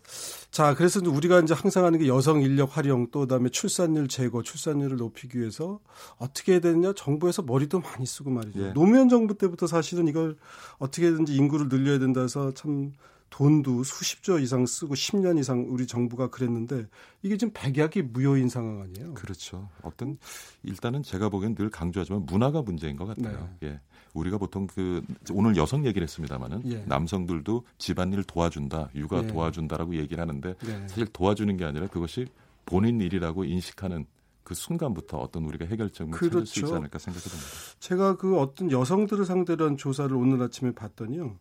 자 0.50 0.74
그래서 0.76 1.02
우리가 1.04 1.42
이제 1.42 1.54
항상 1.54 1.84
하는 1.84 2.00
게 2.00 2.08
여성 2.08 2.42
인력 2.42 2.78
활용 2.78 3.12
또 3.12 3.22
그다음에 3.22 3.50
출산율 3.50 4.08
제거, 4.08 4.42
출산율을 4.42 4.96
높이기 4.96 5.40
위해서 5.40 5.80
어떻게 6.18 6.54
해야 6.54 6.62
되느냐 6.62 6.94
정부에서 6.94 7.42
머리도 7.42 7.82
많이 7.82 8.06
쓰고 8.06 8.30
말이죠. 8.30 8.68
예. 8.68 8.74
노무현 8.74 9.10
정부 9.10 9.38
때부터 9.38 9.68
사실은 9.68 10.08
이걸 10.08 10.38
어떻게든지 10.78 11.36
인구를 11.36 11.68
늘려야 11.68 12.00
된다 12.00 12.22
해서 12.22 12.54
참 12.54 12.94
돈도 13.30 13.84
수십조 13.84 14.40
이상 14.40 14.66
쓰고 14.66 14.94
10년 14.94 15.38
이상 15.40 15.66
우리 15.70 15.88
정부가 15.88 16.30
그랬는데 16.30 16.86
이게 17.22 17.38
지금 17.38 17.52
백약이 17.54 18.04
무효인 18.04 18.50
상황 18.50 18.82
아니에요? 18.82 19.14
그렇죠. 19.14 19.68
어떤 19.82 20.18
일단은 20.64 21.04
제가 21.04 21.30
보기엔 21.30 21.56
늘 21.56 21.70
강조하지만 21.70 22.26
문화가 22.26 22.62
문제인 22.62 22.96
것 22.96 23.06
같아요. 23.06 23.50
네. 23.60 23.68
예. 23.68 23.80
우리가 24.14 24.38
보통 24.38 24.68
그 24.68 25.04
오늘 25.32 25.58
여성 25.58 25.86
얘기를 25.86 26.04
했습니다마는 26.04 26.72
예. 26.72 26.86
남성들도 26.86 27.66
집안일 27.78 28.24
도와준다, 28.24 28.90
육아 28.96 29.24
예. 29.24 29.28
도와준다라고 29.28 29.96
얘기를 29.96 30.22
하는데 30.22 30.56
네. 30.66 30.88
사실 30.88 31.06
도와주는 31.08 31.58
게 31.58 31.66
아니라 31.66 31.88
그것이 31.88 32.28
본인 32.66 33.02
일이라고 33.02 33.44
인식하는 33.44 34.06
그 34.46 34.54
순간부터 34.54 35.18
어떤 35.18 35.44
우리가 35.44 35.66
해결점을 35.66 36.12
그렇죠. 36.12 36.30
찾을 36.30 36.46
수 36.46 36.52
있지 36.52 36.62
그렇죠. 36.62 36.76
않을까 36.78 37.00
생각이 37.00 37.28
듭니다. 37.28 37.50
제가 37.80 38.16
그 38.16 38.40
어떤 38.40 38.72
여성들을 38.72 39.26
상대로 39.26 39.66
한 39.66 39.76
조사를 39.76 40.16
오늘 40.16 40.42
아침에 40.42 40.72
봤더니요. 40.72 41.36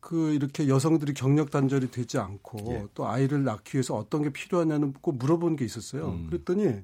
그 0.00 0.32
이렇게 0.32 0.68
여성들이 0.68 1.14
경력 1.14 1.50
단절이 1.50 1.90
되지 1.90 2.18
않고 2.18 2.58
예. 2.72 2.86
또 2.94 3.06
아이를 3.06 3.44
낳기 3.44 3.76
위해서 3.76 3.94
어떤 3.94 4.22
게 4.22 4.30
필요하냐는 4.30 4.92
꼭 4.94 5.16
물어본 5.16 5.56
게 5.56 5.64
있었어요. 5.64 6.08
음. 6.08 6.26
그랬더니 6.28 6.80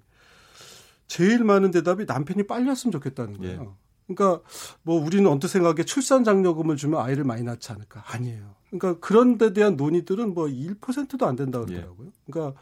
제일 1.07 1.45
많은 1.45 1.71
대답이 1.71 2.05
남편이 2.05 2.47
빨리 2.47 2.69
왔으면 2.69 2.93
좋겠다는 2.93 3.39
거예요. 3.39 3.77
예. 3.79 4.15
그러니까 4.15 4.43
뭐 4.83 5.03
우리는 5.03 5.29
언뜻 5.29 5.49
생각에 5.49 5.83
출산 5.85 6.25
장려금을 6.25 6.77
주면 6.77 7.01
아이를 7.01 7.25
많이 7.25 7.43
낳지 7.43 7.73
않을까? 7.73 8.05
아니에요. 8.07 8.55
그러니까 8.71 9.01
그런 9.01 9.39
데 9.39 9.53
대한 9.53 9.77
논의들은 9.77 10.35
뭐 10.35 10.47
1%도 10.47 11.27
안 11.27 11.37
된다 11.37 11.61
그러더라고요. 11.61 12.09
예. 12.09 12.13
그러니까 12.31 12.61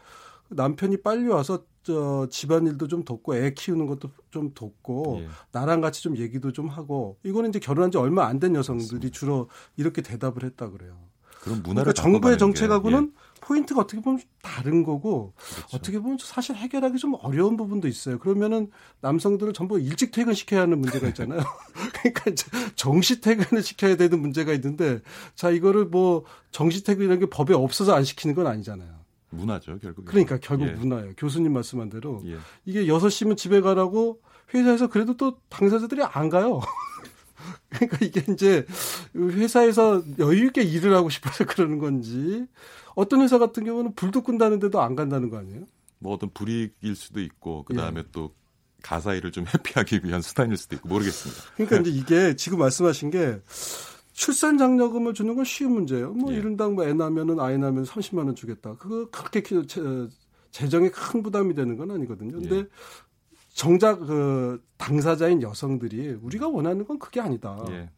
남편이 0.49 1.01
빨리 1.01 1.27
와서 1.27 1.63
저 1.85 2.27
집안일도 2.31 2.87
좀 2.87 3.05
돕고 3.05 3.35
애 3.35 3.53
키우는 3.53 3.85
것도 3.85 4.09
좀 4.31 4.51
돕고 4.55 5.19
예. 5.21 5.27
나랑 5.51 5.81
같이 5.81 6.01
좀 6.01 6.17
얘기도 6.17 6.51
좀 6.51 6.67
하고 6.67 7.17
이거는 7.23 7.51
이제 7.51 7.59
결혼한 7.59 7.91
지 7.91 7.99
얼마 7.99 8.25
안 8.25 8.39
된 8.39 8.55
여성들이 8.55 8.85
맞습니다. 8.87 9.09
주로 9.17 9.49
이렇게 9.77 10.01
대답을 10.01 10.43
했다 10.43 10.71
그래요. 10.71 10.97
그럼 11.41 11.59
문화를 11.61 11.93
그러니까 11.93 12.01
정부의 12.01 12.37
정책하고는 12.39 13.11
예. 13.15 13.35
포인트가 13.39 13.81
어떻게 13.81 14.01
보면 14.01 14.19
다른 14.41 14.81
거고 14.83 15.33
그렇죠. 15.37 15.77
어떻게 15.77 15.99
보면 15.99 16.17
사실 16.19 16.55
해결하기 16.55 16.97
좀 16.97 17.13
어려운 17.21 17.55
부분도 17.55 17.87
있어요. 17.87 18.17
그러면은 18.17 18.71
남성들을 19.01 19.53
전부 19.53 19.79
일찍 19.79 20.11
퇴근시켜야 20.11 20.61
하는 20.61 20.79
문제가 20.81 21.07
있잖아요. 21.09 21.41
그러니까 22.01 22.31
정시 22.75 23.21
퇴근을 23.21 23.61
시켜야 23.61 23.95
되는 23.95 24.19
문제가 24.19 24.53
있는데 24.53 25.01
자 25.35 25.51
이거를 25.51 25.85
뭐 25.85 26.23
정시 26.49 26.83
퇴근이라는 26.83 27.19
게 27.19 27.25
법에 27.29 27.53
없어서 27.53 27.93
안 27.93 28.03
시키는 28.03 28.33
건 28.33 28.47
아니잖아요. 28.47 29.04
문화죠, 29.35 29.79
결국. 29.79 30.05
그러니까 30.05 30.37
결국 30.41 30.67
예. 30.67 30.71
문화예요. 30.71 31.13
교수님 31.17 31.53
말씀한 31.53 31.89
대로 31.89 32.21
예. 32.25 32.37
이게 32.65 32.85
6시면 32.85 33.37
집에 33.37 33.61
가라고 33.61 34.21
회사에서 34.53 34.87
그래도 34.87 35.17
또 35.17 35.39
당사자들이 35.49 36.03
안 36.03 36.29
가요. 36.29 36.61
그러니까 37.69 37.97
이게 38.01 38.23
이제 38.31 38.65
회사에서 39.15 40.03
여유 40.19 40.45
있게 40.45 40.63
일을 40.63 40.95
하고 40.95 41.09
싶어서 41.09 41.45
그러는 41.45 41.79
건지 41.79 42.47
어떤 42.95 43.21
회사 43.21 43.37
같은 43.37 43.65
경우는 43.65 43.93
불도 43.95 44.23
끈다는데도 44.23 44.81
안 44.81 44.95
간다는 44.95 45.29
거 45.29 45.37
아니에요? 45.37 45.65
뭐 45.99 46.13
어떤 46.13 46.29
불이익일 46.31 46.95
수도 46.95 47.21
있고 47.21 47.63
그 47.63 47.73
다음에 47.73 47.99
예. 47.99 48.05
또 48.11 48.33
가사 48.81 49.13
일을 49.15 49.31
좀 49.31 49.45
회피하기 49.51 50.01
위한 50.03 50.21
수단일 50.21 50.57
수도 50.57 50.75
있고 50.75 50.87
모르겠습니다. 50.89 51.41
그러니까 51.55 51.79
이제 51.79 51.89
이게 51.89 52.35
지금 52.35 52.59
말씀하신 52.59 53.09
게 53.09 53.41
출산 54.15 54.57
장려금을 54.57 55.13
주는 55.13 55.35
건 55.35 55.43
쉬운 55.43 55.73
문제예요. 55.73 56.13
뭐 56.13 56.31
예. 56.33 56.37
이른당 56.37 56.75
뭐애 56.75 56.93
낳으면은 56.93 57.37
아이 57.41 57.57
낳으면 57.57 57.83
30만 57.83 58.19
원 58.19 58.33
주겠다. 58.33 58.75
그거 58.77 59.09
그렇게 59.11 59.43
재정에 60.51 60.89
큰 60.89 61.21
부담이 61.21 61.53
되는 61.53 61.75
건 61.75 61.91
아니거든요. 61.91 62.31
근데 62.39 62.55
예. 62.59 62.67
정작 63.53 63.99
그 63.99 64.63
당사자인 64.77 65.41
여성들이 65.41 66.19
우리가 66.21 66.47
원하는 66.47 66.85
건 66.85 66.97
그게 66.97 67.19
아니다. 67.19 67.63
예. 67.69 67.89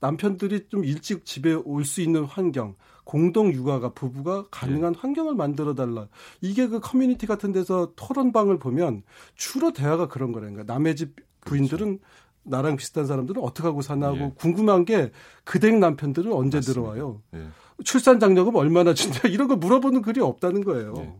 남편들이 0.00 0.68
좀 0.68 0.84
일찍 0.84 1.24
집에 1.24 1.54
올 1.54 1.84
수 1.84 2.02
있는 2.02 2.24
환경, 2.24 2.74
공동 3.04 3.50
육아가 3.50 3.94
부부가 3.94 4.44
가능한 4.50 4.94
예. 4.94 4.98
환경을 4.98 5.34
만들어 5.34 5.74
달라. 5.74 6.06
이게 6.42 6.66
그 6.66 6.80
커뮤니티 6.80 7.26
같은 7.26 7.50
데서 7.52 7.92
토론방을 7.96 8.58
보면 8.58 9.04
주로 9.36 9.72
대화가 9.72 10.08
그런 10.08 10.32
거라니까. 10.32 10.64
남의 10.64 10.96
집 10.96 11.16
부인들은 11.44 11.98
그렇죠. 11.98 12.04
나랑 12.44 12.76
비슷한 12.76 13.06
사람들은 13.06 13.42
어떻게 13.42 13.66
하고 13.66 13.82
사나고 13.82 14.16
예. 14.16 14.32
궁금한 14.36 14.84
게 14.84 15.10
그댁 15.44 15.78
남편들은 15.78 16.32
언제 16.32 16.58
맞습니다. 16.58 16.80
들어와요. 16.80 17.22
예. 17.34 17.46
출산 17.84 18.20
장려금 18.20 18.54
얼마나 18.56 18.94
준다 18.94 19.28
이런 19.28 19.48
거 19.48 19.56
물어보는 19.56 20.02
글이 20.02 20.20
없다는 20.20 20.64
거예요. 20.64 20.94
예. 20.98 21.14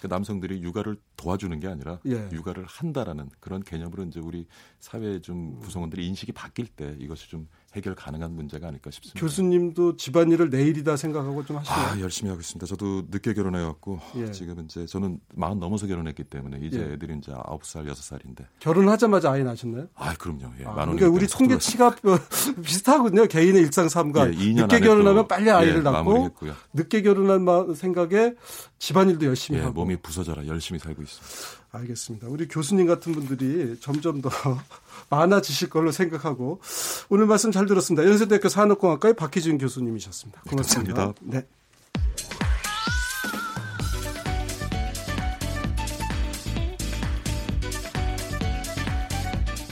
그 0.00 0.08
남성들이 0.08 0.62
육아를 0.62 0.96
도와주는 1.16 1.58
게 1.58 1.68
아니라 1.68 2.00
예. 2.06 2.28
육아를 2.30 2.64
한다라는 2.66 3.30
그런 3.40 3.62
개념으로 3.62 4.04
이제 4.04 4.20
우리 4.20 4.46
사회 4.78 5.20
좀 5.20 5.58
구성원들이 5.60 6.06
인식이 6.06 6.32
바뀔 6.32 6.66
때 6.66 6.94
이것이 6.98 7.30
좀 7.30 7.48
해결 7.74 7.94
가능한 7.94 8.32
문제가 8.32 8.68
아닐까 8.68 8.90
싶습니다. 8.90 9.20
교수님도 9.20 9.96
집안일을 9.96 10.48
내일이다 10.48 10.96
생각하고 10.96 11.44
좀 11.44 11.58
하시나요? 11.58 11.86
아, 11.86 12.00
열심히 12.00 12.30
하고 12.30 12.40
있습니다. 12.40 12.64
저도 12.66 13.02
늦게 13.10 13.34
결혼해 13.34 13.62
갖고 13.62 14.00
예. 14.16 14.30
지금 14.30 14.64
이제 14.64 14.86
저는 14.86 15.20
마흔 15.34 15.58
넘어서 15.58 15.86
결혼했기 15.86 16.24
때문에 16.24 16.58
이제 16.62 16.78
예. 16.78 16.92
애들이 16.94 17.16
이제 17.18 17.32
아홉 17.34 17.66
살 17.66 17.86
여섯 17.86 18.02
살인데 18.02 18.46
결혼하자마자 18.60 19.30
아이 19.30 19.44
낳으셨나요? 19.44 19.88
아, 19.94 20.14
그럼요. 20.14 20.52
예, 20.60 20.64
아, 20.64 20.74
그러니까 20.74 21.08
우리 21.08 21.26
통계치가 21.26 21.94
비슷하거든요. 22.64 23.26
개인의 23.26 23.62
일상 23.62 23.88
삶과 23.88 24.32
예, 24.32 24.52
늦게 24.54 24.80
결혼하면 24.80 25.28
빨리 25.28 25.50
아이를 25.50 25.78
예, 25.78 25.80
낳고 25.80 26.30
늦게 26.72 27.02
결혼한 27.02 27.74
생각에 27.74 28.34
집안일도 28.78 29.26
열심히 29.26 29.58
예, 29.58 29.64
하고 29.64 29.74
몸이 29.74 29.96
부서져라 29.96 30.46
열심히 30.46 30.78
살고 30.78 31.02
있습니다. 31.02 31.66
알겠습니다. 31.76 32.28
우리 32.28 32.48
교수님 32.48 32.86
같은 32.86 33.12
분들이 33.12 33.78
점점 33.80 34.20
더 34.22 34.30
많아지실 35.10 35.68
걸로 35.68 35.92
생각하고 35.92 36.60
오늘 37.08 37.26
말씀 37.26 37.52
잘 37.56 37.64
들었습니다. 37.64 38.06
연세대학교 38.06 38.50
산업공학과의 38.50 39.14
박희준 39.16 39.56
교수님이셨습니다. 39.56 40.42
고맙습니다. 40.42 41.14
네. 41.22 41.42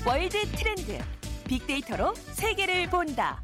World 0.06 0.36
Trend 0.52 0.98
빅데이터로 1.46 2.14
세계를 2.32 2.88
본다. 2.90 3.42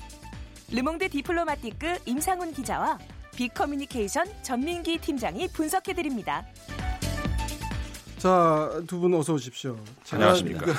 르몽드 0.71 1.09
디플로마티크 1.11 1.99
임상훈 2.07 2.53
기자와 2.53 2.99
빅커뮤니케이션 3.37 4.27
전민기 4.43 4.99
팀장이 4.99 5.49
분석해 5.49 5.95
드립니다. 5.95 6.45
자, 8.19 8.83
두 8.87 9.01
분 9.01 9.15
어서 9.15 9.35
오십시오. 9.35 9.79
안녕하십니까. 10.13 10.67
그 10.67 10.75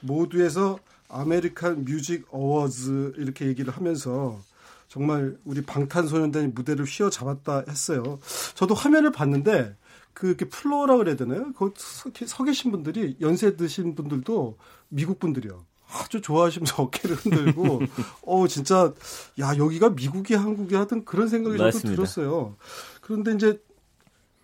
모두에서 0.00 0.78
American 1.08 1.84
Music 1.84 2.26
Awards 2.30 3.14
이렇게 3.16 3.46
얘기를 3.46 3.72
하면서 3.72 4.40
정말 4.88 5.36
우리 5.44 5.62
방탄소년단이 5.62 6.48
무대를 6.48 6.84
휘어잡았다 6.84 7.64
했어요. 7.68 8.18
저도 8.54 8.74
화면을 8.74 9.12
봤는데 9.12 9.76
그 10.12 10.28
이렇게 10.28 10.48
플로어라 10.48 10.96
그래야 10.96 11.16
되나요? 11.16 11.52
거기 11.52 11.74
서, 11.76 12.10
서 12.26 12.44
계신 12.44 12.70
분들이 12.70 13.16
연세 13.20 13.56
드신 13.56 13.94
분들도 13.94 14.56
미국 14.88 15.18
분들이요. 15.18 15.64
아주 15.88 16.20
좋아하시면서 16.20 16.82
어깨를 16.82 17.16
흔들고 17.16 17.80
어 18.22 18.48
진짜 18.48 18.92
야 19.38 19.56
여기가 19.56 19.90
미국이 19.90 20.34
한국인가 20.34 20.74
하던 20.74 21.04
그런 21.04 21.28
생각이 21.28 21.58
저도 21.58 21.78
들었어요. 21.80 22.56
그런데 23.00 23.34
이제 23.34 23.60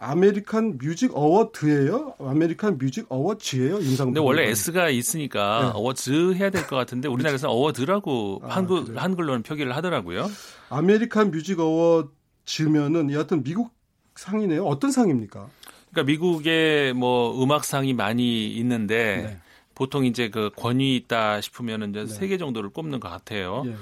American 0.02 0.79
Music 0.79 1.12
Award예요? 1.17 2.14
American 2.19 2.76
Music 2.79 3.07
Awards예요? 3.09 3.79
인상. 3.78 4.09
근데 4.09 4.21
원래 4.21 4.49
S가 4.50 4.88
있으니까 4.90 5.61
네. 5.62 5.71
어워즈 5.78 6.35
해야 6.35 6.50
될 6.50 6.66
것 6.66 6.76
같은데 6.76 7.09
우리나라에서 7.09 7.49
Award라고 7.50 8.41
아, 8.44 8.49
한글 8.49 8.85
그래요? 8.85 8.99
한글로는 9.00 9.42
표기를 9.44 9.75
하더라고요. 9.76 10.28
American 10.71 11.31
Music 11.31 11.59
Awards면은 11.61 13.12
여하튼 13.12 13.42
미국 13.44 13.71
상이네요. 14.16 14.64
어떤 14.64 14.90
상입니까? 14.90 15.49
그러니까 15.92 16.11
미국에 16.11 16.92
뭐 16.94 17.42
음악상이 17.42 17.94
많이 17.94 18.49
있는데 18.56 19.23
네. 19.28 19.38
보통 19.83 20.07
이제 20.07 20.29
그 20.31 20.49
권위 20.55 20.95
있다 20.95 21.41
싶으면은 21.41 21.91
이제 21.91 22.05
네. 22.05 22.07
세개 22.07 22.39
정도를 22.39 22.71
꼽는 22.71 23.01
것 23.01 23.09
같아요. 23.09 23.65
예. 23.67 23.75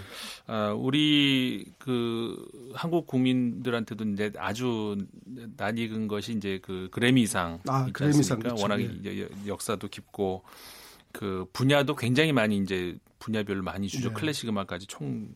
어, 0.50 0.74
우리 0.74 1.66
그 1.78 2.42
한국 2.72 3.06
국민들한테도 3.06 4.04
이제 4.04 4.32
아주 4.38 4.96
낯익은 5.58 6.08
것이 6.08 6.32
이제 6.32 6.58
그 6.62 6.88
그래미상 6.90 7.60
아, 7.68 7.86
그래미상 7.92 8.38
그렇죠. 8.38 8.62
워낙 8.62 8.80
예. 8.80 9.28
역사도 9.46 9.88
깊고 9.88 10.42
그 11.12 11.44
분야도 11.52 11.96
굉장히 11.96 12.32
많이 12.32 12.56
이제 12.56 12.96
분야별로 13.18 13.62
많이 13.62 13.86
주죠. 13.86 14.08
네. 14.08 14.14
클래식 14.14 14.48
음악까지 14.48 14.86
총 14.86 15.28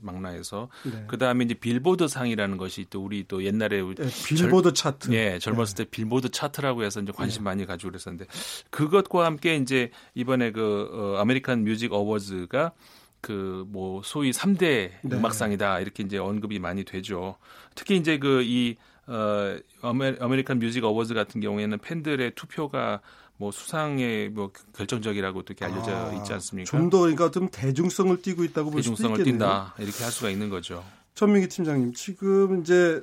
망라해서 0.00 0.68
네. 0.84 1.04
그다음에 1.08 1.44
이제 1.44 1.54
빌보드 1.54 2.08
상이라는 2.08 2.56
것이 2.56 2.86
또 2.90 3.04
우리 3.04 3.24
또 3.28 3.44
옛날에 3.44 3.82
네, 3.82 4.08
빌보드 4.26 4.72
절, 4.72 4.98
차트. 4.98 5.12
예, 5.12 5.38
젊었을 5.38 5.76
네. 5.76 5.84
때 5.84 5.90
빌보드 5.90 6.30
차트라고 6.30 6.84
해서 6.84 7.00
이제 7.00 7.12
관심 7.12 7.40
네. 7.40 7.44
많이 7.44 7.66
가지고 7.66 7.90
그랬었는데 7.90 8.26
그것과 8.70 9.26
함께 9.26 9.56
이제 9.56 9.90
이번에 10.14 10.52
그 10.52 10.88
어, 10.92 11.20
American 11.20 11.64
Music 11.64 11.92
Awards가 11.92 12.72
그 13.20 13.58
뭐 13.68 14.02
소위 14.04 14.30
3대 14.30 14.58
네. 14.60 15.16
음악상이다 15.16 15.80
이렇게 15.80 16.02
이제 16.02 16.18
언급이 16.18 16.58
많이 16.58 16.84
되죠. 16.84 17.36
특히 17.74 17.96
이제 17.96 18.18
그이 18.18 18.76
어, 19.06 19.56
아메, 19.82 20.16
아메리칸 20.20 20.58
뮤직 20.58 20.84
어워즈 20.84 21.14
같은 21.14 21.40
경우에는 21.40 21.78
팬들의 21.78 22.32
투표가 22.34 23.00
뭐 23.38 23.52
수상에 23.52 24.28
뭐 24.28 24.50
결정적이라고 24.76 25.42
이렇게 25.46 25.64
알려져 25.64 25.92
아, 25.92 26.12
있지 26.12 26.32
않습니까? 26.32 26.68
좀더 26.70 26.98
그러니까 27.00 27.30
좀 27.30 27.48
대중성을 27.50 28.20
띠고 28.20 28.44
있다고 28.44 28.70
볼수 28.70 28.90
있겠네요. 28.90 29.16
대중성을 29.16 29.38
띈다 29.38 29.74
이렇게 29.78 30.02
할 30.02 30.12
수가 30.12 30.30
있는 30.30 30.50
거죠. 30.50 30.84
전민기 31.14 31.48
팀장님 31.48 31.94
지금 31.94 32.60
이제 32.60 33.02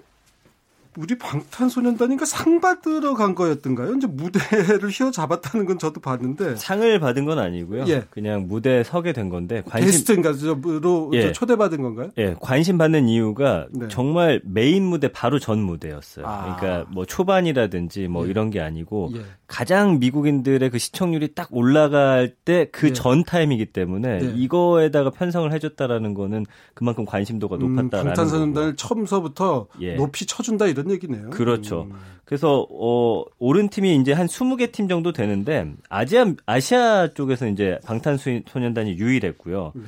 우리 0.97 1.17
방탄소년단인가 1.17 2.25
상 2.25 2.61
받으러 2.61 3.15
간 3.15 3.35
거였던가요? 3.35 3.95
이제 3.95 4.07
무대를 4.07 4.89
휘어잡았다는 4.89 5.65
건 5.65 5.77
저도 5.77 5.99
봤는데 5.99 6.55
상을 6.55 6.99
받은 6.99 7.25
건 7.25 7.39
아니고요. 7.39 7.85
예. 7.87 8.05
그냥 8.09 8.47
무대에 8.47 8.83
서게 8.83 9.11
된 9.11 9.29
건데 9.29 9.61
관심 9.65 9.91
게스트인가로 9.91 11.11
예. 11.13 11.31
초대받은 11.33 11.81
건가요? 11.81 12.11
예, 12.17 12.35
관심 12.39 12.77
받는 12.77 13.09
이유가 13.09 13.67
네. 13.71 13.87
정말 13.89 14.41
메인 14.45 14.83
무대 14.85 15.09
바로 15.09 15.39
전 15.39 15.59
무대였어요. 15.59 16.25
아. 16.25 16.55
그러니까 16.55 16.89
뭐 16.91 17.05
초반이라든지 17.05 18.07
뭐 18.07 18.25
예. 18.25 18.29
이런 18.29 18.49
게 18.49 18.61
아니고 18.61 19.11
예. 19.15 19.21
가장 19.47 19.99
미국인들의 19.99 20.69
그 20.69 20.79
시청률이 20.79 21.35
딱 21.35 21.49
올라갈 21.51 22.35
때 22.45 22.65
그전 22.71 23.19
예. 23.19 23.23
타임이기 23.23 23.67
때문에 23.67 24.19
예. 24.21 24.33
이거에다가 24.35 25.11
편성을 25.11 25.51
해줬다라는 25.51 26.13
거는 26.13 26.45
그만큼 26.73 27.05
관심도가 27.05 27.57
음, 27.57 27.75
높았다라는 27.75 28.11
음, 28.11 28.15
방탄소년단을 28.15 28.75
처음서부터 28.75 29.67
높이 29.97 30.25
쳐준다 30.25 30.67
이런 30.67 30.89
얘기네요. 30.91 31.29
그렇죠. 31.29 31.87
음. 31.91 31.95
그래서 32.25 32.67
어 32.71 33.23
오른 33.37 33.69
팀이 33.69 33.95
이제 33.97 34.11
한 34.11 34.25
20개 34.27 34.71
팀 34.71 34.87
정도 34.87 35.11
되는데 35.11 35.71
아시아 35.89 36.25
아시아 36.47 37.09
쪽에서 37.13 37.48
이제 37.48 37.77
방탄소년단이 37.85 38.98
유일했고요. 38.98 39.74
네. 39.75 39.81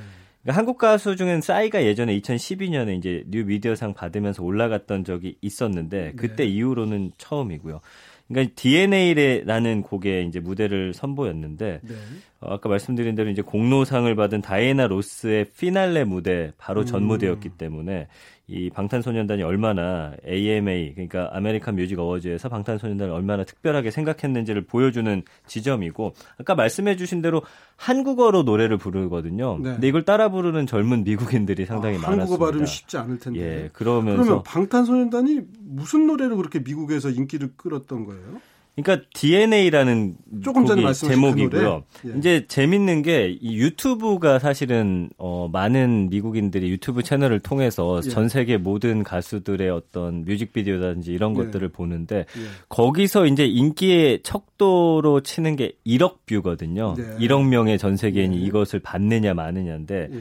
그러니까 0.44 0.60
한국 0.60 0.78
가수 0.78 1.16
중엔 1.16 1.42
싸이가 1.42 1.84
예전에 1.84 2.18
2012년에 2.20 2.98
이제 2.98 3.24
뉴 3.28 3.44
미디어상 3.44 3.94
받으면서 3.94 4.44
올라갔던 4.44 5.04
적이 5.04 5.36
있었는데 5.42 6.14
그때 6.16 6.44
네. 6.44 6.46
이후로는 6.46 7.12
처음이고요. 7.18 7.82
그러니까 8.28 8.54
DNA라는 8.56 9.82
곡에 9.82 10.24
이제 10.24 10.40
무대를 10.40 10.94
선보였는데 10.94 11.80
네. 11.82 11.96
어, 12.40 12.54
아까 12.54 12.70
말씀드린 12.70 13.16
대로 13.16 13.30
이제 13.30 13.42
공로상을 13.42 14.14
받은 14.16 14.42
다이애나 14.42 14.88
로스의 14.88 15.46
피날레 15.58 16.04
무대 16.04 16.52
바로 16.58 16.86
전 16.86 17.04
음. 17.04 17.08
무대였기 17.08 17.50
때문에 17.50 18.08
이 18.50 18.70
방탄소년단이 18.70 19.44
얼마나 19.44 20.14
AMA 20.26 20.94
그러니까 20.94 21.30
아메리칸 21.34 21.76
뮤직 21.76 22.00
어워즈에서 22.00 22.48
방탄소년단을 22.48 23.14
얼마나 23.14 23.44
특별하게 23.44 23.92
생각했는지를 23.92 24.64
보여주는 24.64 25.22
지점이고 25.48 26.14
아까 26.40 26.56
말씀해주신 26.56 27.22
대로 27.22 27.42
한국어로 27.76 28.44
노래를 28.44 28.78
부르거든요. 28.78 29.58
네. 29.58 29.72
근데 29.74 29.88
이걸 29.90 30.06
따라 30.06 30.30
부르는 30.30 30.66
젊은 30.66 31.04
미국인들이 31.04 31.66
상당히 31.66 31.98
아, 31.98 32.00
많았습니다. 32.00 32.22
한국어 32.22 32.46
발음 32.46 32.66
쉽지 32.66 32.98
않을 32.98 33.20
텐데. 33.20 33.40
예, 33.42 33.70
그러면서 33.74 34.24
그러면 34.24 34.44
방탄소년단이 34.44 35.42
무슨 35.60 36.08
노래를 36.08 36.38
그렇게 36.38 36.60
미국에서 36.60 37.10
인기를 37.10 37.52
끌었던 37.58 38.06
거예요? 38.06 38.40
그러니까 38.82 39.08
DNA라는 39.14 40.16
조금 40.44 40.66
전에 40.66 40.94
제목이고요. 40.94 41.84
그 42.02 42.12
예. 42.14 42.18
이제 42.18 42.46
재밌는 42.48 43.02
게 43.02 43.38
이 43.42 43.58
유튜브가 43.58 44.40
사실은 44.40 45.10
어 45.18 45.50
많은 45.52 46.10
미국인들이 46.10 46.70
유튜브 46.70 47.04
채널을 47.04 47.40
통해서 47.40 48.02
예. 48.04 48.10
전 48.10 48.30
세계 48.30 48.58
모든 48.58 49.04
가수들의 49.04 49.70
어떤 49.70 50.26
뮤직비디오라든지 50.26 51.12
이런 51.12 51.32
예. 51.32 51.44
것들을 51.44 51.70
보는데 51.70 52.18
예. 52.18 52.42
거기서 52.70 53.26
이제 53.28 53.46
인기의 53.46 54.22
척도로 54.24 55.22
치는 55.22 55.56
게 55.56 55.74
1억 55.86 56.26
뷰거든요. 56.26 56.96
1억 56.96 57.48
명의 57.48 57.78
전 57.78 57.96
세계인이 57.98 58.38
예. 58.38 58.42
이것을 58.42 58.80
받느냐 58.80 59.34
마느냐인데 59.34 60.10
예. 60.12 60.20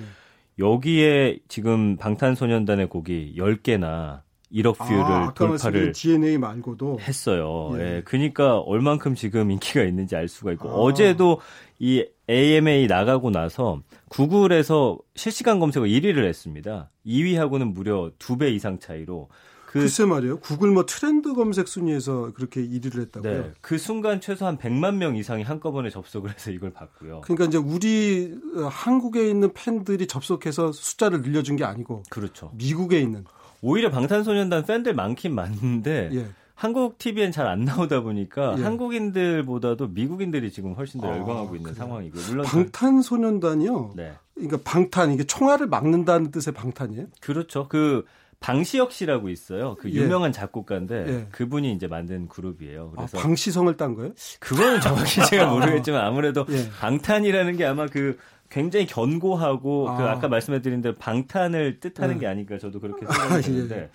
여기에 0.59 1.39
지금 1.49 1.97
방탄소년단의 1.97 2.89
곡이 2.89 3.35
10개나 3.37 4.21
1억 4.53 4.79
뷰를 4.79 5.03
아, 5.03 5.33
돌파를 5.35 5.93
DNA 5.93 6.39
말고도 6.39 6.99
했어요. 7.01 7.71
예. 7.75 7.97
예. 7.97 8.03
그러니까 8.05 8.59
얼만큼 8.59 9.15
지금 9.15 9.51
인기가 9.51 9.83
있는지 9.83 10.15
알 10.17 10.29
수가 10.29 10.53
있고 10.53 10.69
아. 10.69 10.73
어제도 10.75 11.41
이 11.79 12.07
AMA 12.31 12.87
나가고 12.87 13.31
나서 13.31 13.81
구글에서 14.09 14.99
실시간 15.15 15.59
검색어 15.59 15.85
1위를 15.85 16.25
했습니다. 16.25 16.91
2위하고는 17.07 17.73
무려 17.73 18.11
2배 18.19 18.53
이상 18.53 18.79
차이로 18.79 19.29
그, 19.67 19.81
글쎄 19.81 20.07
말이에요. 20.07 20.39
구글 20.39 20.71
뭐 20.71 20.87
트렌드 20.87 21.35
검색 21.35 21.69
순위에서 21.69 22.33
그렇게 22.35 22.63
1위를 22.63 23.01
했다고요? 23.01 23.43
네. 23.43 23.53
그 23.61 23.77
순간 23.77 24.21
최소한 24.21 24.57
100만 24.57 24.95
명 24.95 25.17
이상이 25.17 25.43
한꺼번에 25.43 25.91
접속을 25.91 26.33
해서 26.33 26.51
이걸 26.51 26.71
봤고요. 26.73 27.21
그러니까 27.23 27.45
이제 27.45 27.59
우리 27.59 28.35
어, 28.57 28.69
한국에 28.69 29.29
있는 29.29 29.53
팬들이 29.53 30.07
접속해서 30.07 30.73
숫자를 30.73 31.21
늘려준 31.21 31.57
게 31.57 31.65
아니고 31.65 32.05
그렇죠. 32.09 32.53
미국에 32.55 33.01
있는 33.01 33.25
오히려 33.67 33.91
방탄소년단 33.91 34.65
팬들 34.65 34.95
많긴 34.95 35.35
많은데 35.35 36.11
예. 36.13 36.27
한국 36.55 36.99
TV엔 36.99 37.33
잘 37.33 37.47
안 37.49 37.65
나오다 37.65 38.01
보니까 38.01 38.55
예. 38.59 38.63
한국인들보다도 38.63 39.89
미국인들이 39.89 40.51
지금 40.53 40.73
훨씬 40.75 41.01
더 41.01 41.09
아, 41.09 41.17
열광하고 41.17 41.49
아, 41.53 41.57
있는 41.57 41.63
그래요? 41.65 41.75
상황이고 41.75 42.19
물론 42.29 42.47
방탄소년단이요. 42.47 43.93
네. 43.97 44.13
그러니까 44.35 44.59
방탄 44.65 45.13
이게 45.13 45.25
총알을 45.25 45.67
막는다는 45.67 46.31
뜻의 46.31 46.55
방탄이에요? 46.55 47.07
그렇죠. 47.21 47.67
그 47.69 48.05
방시혁 48.39 48.93
씨라고 48.93 49.29
있어요. 49.31 49.75
그 49.81 49.91
예. 49.91 49.95
유명한 49.95 50.29
예. 50.29 50.33
작곡가인데 50.33 51.05
예. 51.09 51.27
그분이 51.33 51.73
이제 51.73 51.87
만든 51.87 52.29
그룹이에요. 52.29 52.93
아, 52.93 52.97
그래서 52.97 53.19
아, 53.19 53.23
방시성을 53.23 53.77
딴 53.77 53.95
거예요? 53.95 54.13
그거는 54.41 54.81
정확히 54.81 55.25
제가 55.27 55.47
모르겠지만 55.53 56.05
아무래도 56.05 56.47
예. 56.51 56.69
방탄이라는 56.81 57.57
게 57.57 57.65
아마 57.65 57.87
그 57.87 58.19
굉장히 58.51 58.87
견고하고 58.87 59.91
아. 59.91 59.97
그 59.97 60.05
아까 60.05 60.29
말씀해드린 60.29 60.83
대로 60.83 60.95
방탄을 60.97 61.81
뜻하는 61.81 62.15
네. 62.15 62.21
게 62.21 62.27
아닐까 62.27 62.59
저도 62.59 62.81
그렇게 62.81 63.07
생각이 63.07 63.43
드는데 63.43 63.75
아, 63.75 63.79
예. 63.79 63.91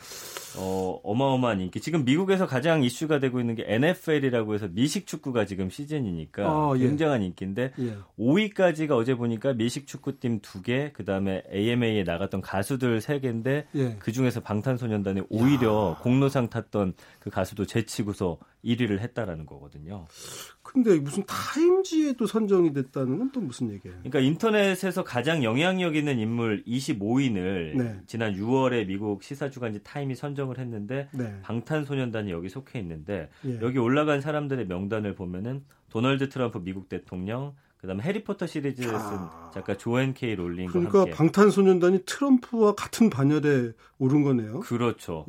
어, 0.57 0.99
어마어마한 1.03 1.61
인기. 1.61 1.79
지금 1.79 2.03
미국에서 2.03 2.45
가장 2.45 2.83
이슈가 2.83 3.19
되고 3.19 3.39
있는 3.39 3.55
게 3.55 3.63
NFL이라고 3.67 4.53
해서 4.53 4.67
미식 4.69 5.07
축구가 5.07 5.45
지금 5.45 5.69
시즌이니까 5.69 6.43
아, 6.43 6.73
예. 6.75 6.79
굉장한 6.79 7.21
인기인데 7.21 7.71
예. 7.79 7.97
5위까지가 8.19 8.91
어제 8.91 9.15
보니까 9.15 9.53
미식 9.53 9.87
축구팀 9.87 10.41
2개, 10.41 10.91
그다음에 10.93 11.43
AMA에 11.53 12.03
나갔던 12.03 12.41
가수들 12.41 12.99
3개인데 12.99 13.65
예. 13.75 13.95
그 13.99 14.11
중에서 14.11 14.41
방탄소년단이 14.41 15.23
오히려 15.29 15.95
야. 15.97 16.01
공로상 16.01 16.49
탔던 16.49 16.93
그 17.19 17.29
가수도 17.29 17.65
제치고서 17.65 18.37
1위를 18.63 18.99
했다라는 18.99 19.45
거거든요. 19.45 20.05
근데 20.61 20.99
무슨 20.99 21.23
타임지에도 21.25 22.25
선정이 22.27 22.71
됐다는 22.73 23.17
건 23.17 23.31
또 23.31 23.39
무슨 23.39 23.71
얘기예요? 23.71 23.97
그러니까 23.99 24.19
인터넷에서 24.19 25.03
가장 25.03 25.43
영향력 25.43 25.95
있는 25.95 26.19
인물 26.19 26.63
25인을 26.65 27.77
네. 27.77 27.99
지난 28.05 28.33
6월에 28.35 28.85
미국 28.87 29.23
시사주간지 29.23 29.83
타임이 29.83 30.15
선정을 30.15 30.57
했는데 30.59 31.07
네. 31.13 31.39
방탄소년단이 31.43 32.31
여기 32.31 32.49
속해 32.49 32.79
있는데 32.79 33.29
예. 33.45 33.59
여기 33.61 33.77
올라간 33.77 34.21
사람들의 34.21 34.67
명단을 34.67 35.15
보면은 35.15 35.63
도널드 35.89 36.29
트럼프 36.29 36.59
미국 36.59 36.89
대통령, 36.89 37.55
그다음에 37.81 38.03
해리포터 38.03 38.45
시리즈를 38.47 38.89
쓴 38.89 38.97
아. 38.97 39.51
작가 39.53 39.75
조앤 39.75 40.13
케이 40.13 40.35
롤링과 40.35 40.71
그러니까 40.71 40.99
함께. 40.99 41.11
방탄소년단이 41.11 42.05
트럼프와 42.05 42.75
같은 42.75 43.09
반열에 43.09 43.71
오른 43.97 44.23
거네요. 44.23 44.59
그렇죠. 44.59 45.25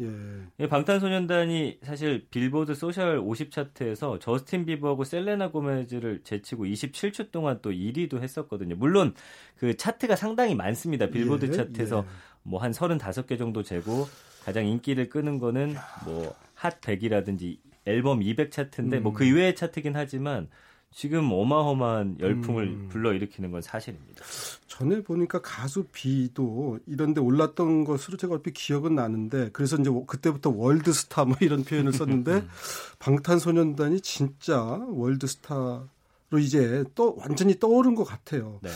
예. 0.60 0.66
방탄소년단이 0.68 1.80
사실 1.82 2.26
빌보드 2.30 2.74
소셜 2.74 3.18
50 3.18 3.50
차트에서 3.50 4.18
저스틴 4.18 4.66
비버하고 4.66 5.04
셀레나 5.04 5.50
고메즈를 5.50 6.20
제치고 6.24 6.66
27주 6.66 7.30
동안 7.30 7.58
또 7.62 7.70
1위도 7.70 8.20
했었거든요. 8.20 8.76
물론 8.76 9.14
그 9.56 9.76
차트가 9.76 10.16
상당히 10.16 10.54
많습니다. 10.54 11.06
빌보드 11.06 11.46
예, 11.46 11.50
차트에서 11.50 12.04
예. 12.06 12.10
뭐한 12.42 12.72
35개 12.72 13.38
정도 13.38 13.62
되고 13.62 14.06
가장 14.44 14.66
인기를 14.66 15.08
끄는 15.08 15.38
거는 15.38 15.74
뭐 16.04 16.34
핫 16.62 16.80
100이라든지 16.80 17.58
앨범 17.84 18.22
200 18.22 18.52
차트인데 18.52 18.98
음. 18.98 19.02
뭐그 19.02 19.24
이외의 19.24 19.56
차트긴 19.56 19.96
하지만 19.96 20.48
지금 20.92 21.30
어마어마한 21.32 22.18
열풍을 22.20 22.64
음. 22.64 22.88
불러일으키는 22.90 23.50
건 23.50 23.62
사실입니다. 23.62 24.22
전에 24.66 25.02
보니까 25.02 25.40
가수 25.40 25.84
비도 25.90 26.78
이런데 26.86 27.20
올랐던 27.20 27.84
것으로 27.84 28.16
제가 28.16 28.34
얼핏 28.34 28.52
기억은 28.52 28.94
나는데 28.94 29.50
그래서 29.52 29.76
이제 29.76 29.90
그때부터 30.06 30.50
월드스타 30.50 31.24
뭐 31.24 31.36
이런 31.40 31.64
표현을 31.64 31.92
썼는데 31.92 32.32
음. 32.32 32.48
방탄소년단이 32.98 34.00
진짜 34.00 34.60
월드스타 34.60 35.88
로 36.30 36.38
이제 36.38 36.82
또 36.94 37.14
완전히 37.18 37.58
떠오른 37.58 37.94
것 37.94 38.04
같아요. 38.04 38.58
네. 38.62 38.70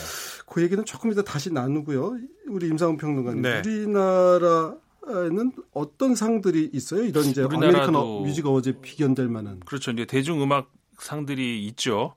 그 0.46 0.62
얘기는 0.62 0.84
조금 0.84 1.10
이따 1.10 1.22
다시 1.22 1.50
나누고요. 1.50 2.18
우리 2.48 2.68
임상훈 2.68 2.98
평론가님, 2.98 3.40
네. 3.40 3.60
우리나라 3.60 4.74
는 5.06 5.52
어떤 5.72 6.14
상들이 6.14 6.68
있어요? 6.72 7.04
이런 7.04 7.24
이제 7.24 7.42
아메리칸 7.42 7.92
뮤직 7.92 8.44
어워즈 8.44 8.80
비견될 8.80 9.28
만한. 9.28 9.60
그렇죠. 9.60 9.92
이제 9.92 10.04
대중음악 10.04 10.70
상들이 10.98 11.64
있죠. 11.66 12.14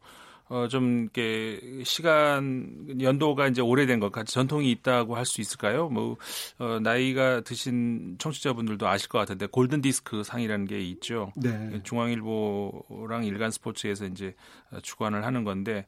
어, 0.52 0.68
좀, 0.68 1.04
이렇게, 1.04 1.62
시간, 1.84 2.98
연도가 3.00 3.48
이제 3.48 3.62
오래된 3.62 4.00
것 4.00 4.12
같이 4.12 4.34
전통이 4.34 4.72
있다고 4.72 5.15
할 5.15 5.24
수 5.24 5.42
있을까요? 5.42 5.89
뭐, 5.89 6.18
어, 6.58 6.80
나이가 6.82 7.42
드신 7.42 8.15
청취자분들도 8.18 8.88
아실 8.88 9.10
것 9.10 9.20
같은데, 9.20 9.46
골든 9.46 9.82
디스크 9.82 10.24
상이라는 10.24 10.65
게 10.65 10.80
있죠. 10.80 11.32
네. 11.36 11.80
중앙일보랑 11.84 13.26
일간 13.26 13.52
스포츠에서 13.52 14.08
이제 14.08 14.34
주관을 14.82 15.24
하는 15.24 15.44
건데, 15.44 15.86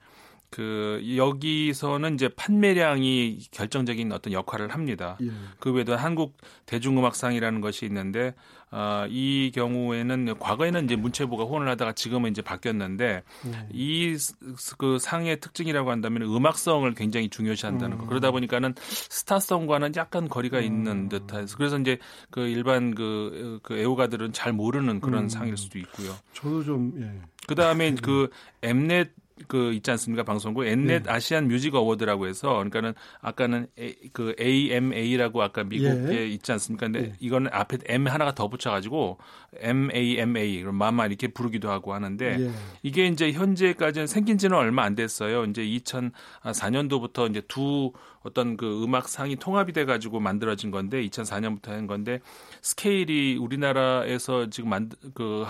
그 0.51 1.01
여기서는 1.15 2.15
이제 2.15 2.27
판매량이 2.27 3.39
결정적인 3.51 4.11
어떤 4.11 4.33
역할을 4.33 4.73
합니다. 4.73 5.17
예. 5.21 5.31
그 5.59 5.71
외에도 5.71 5.95
한국 5.95 6.35
대중음악상이라는 6.65 7.61
것이 7.61 7.85
있는데 7.85 8.35
어, 8.71 9.05
이 9.09 9.51
경우에는 9.53 10.39
과거에는 10.39 10.85
이제 10.85 10.95
문체부가 10.95 11.43
후원을 11.43 11.67
하다가 11.69 11.91
지금은 11.91 12.31
이제 12.31 12.41
바뀌었는데 12.41 13.23
예. 13.47 13.67
이그 13.71 14.97
상의 14.99 15.39
특징이라고 15.41 15.91
한다면 15.91 16.21
음악성을 16.23 16.91
굉장히 16.93 17.29
중요시한다는 17.29 17.97
음. 17.97 17.99
거. 17.99 18.07
그러다 18.07 18.31
보니까는 18.31 18.73
스타성과는 18.77 19.93
약간 19.97 20.29
거리가 20.29 20.59
음. 20.59 20.63
있는 20.63 21.09
듯해서 21.09 21.57
그래서 21.57 21.77
이제 21.77 21.99
그 22.29 22.47
일반 22.47 22.95
그, 22.95 23.59
그 23.61 23.77
애호가들은 23.77 24.31
잘 24.31 24.53
모르는 24.53 25.01
그런 25.01 25.23
음. 25.23 25.29
상일 25.29 25.57
수도 25.57 25.77
있고요. 25.77 26.15
저도 26.33 26.63
좀 26.63 26.93
예. 26.97 27.21
그다음에 27.47 27.95
그 27.95 28.29
엠넷 28.61 29.11
그 29.47 29.73
있지 29.73 29.91
않습니까 29.91 30.23
방송국 30.23 30.65
엠넷 30.65 31.03
네. 31.03 31.11
아시안 31.11 31.47
뮤직 31.47 31.75
어워드라고 31.75 32.27
해서 32.27 32.53
그러니까는 32.53 32.93
아까는 33.19 33.67
A, 33.79 33.95
그 34.13 34.35
AMA라고 34.39 35.41
아까 35.41 35.63
미국에 35.63 36.17
예. 36.17 36.27
있지 36.27 36.51
않습니까? 36.51 36.87
근데 36.87 36.99
예. 36.99 37.13
이거는 37.19 37.49
앞에 37.53 37.79
M 37.85 38.07
하나가 38.07 38.33
더 38.33 38.47
붙여가지고 38.47 39.17
MAMA 39.59 40.61
그럼 40.61 40.75
마마 40.75 41.05
이렇게 41.05 41.27
부르기도 41.27 41.69
하고 41.69 41.93
하는데 41.93 42.37
예. 42.39 42.51
이게 42.83 43.07
이제 43.07 43.31
현재까지는 43.31 44.07
생긴지는 44.07 44.55
얼마 44.57 44.83
안 44.83 44.95
됐어요. 44.95 45.45
이제 45.45 45.63
2004년도부터 45.63 47.29
이제 47.29 47.41
두 47.47 47.91
어떤 48.23 48.57
그 48.57 48.83
음악상이 48.83 49.35
통합이 49.37 49.73
돼 49.73 49.85
가지고 49.85 50.19
만들어진 50.19 50.71
건데 50.71 51.01
2004년부터 51.07 51.69
한 51.69 51.87
건데 51.87 52.19
스케일이 52.61 53.37
우리나라에서 53.37 54.49
지금 54.49 54.69
만 54.69 54.89
그 55.13 55.45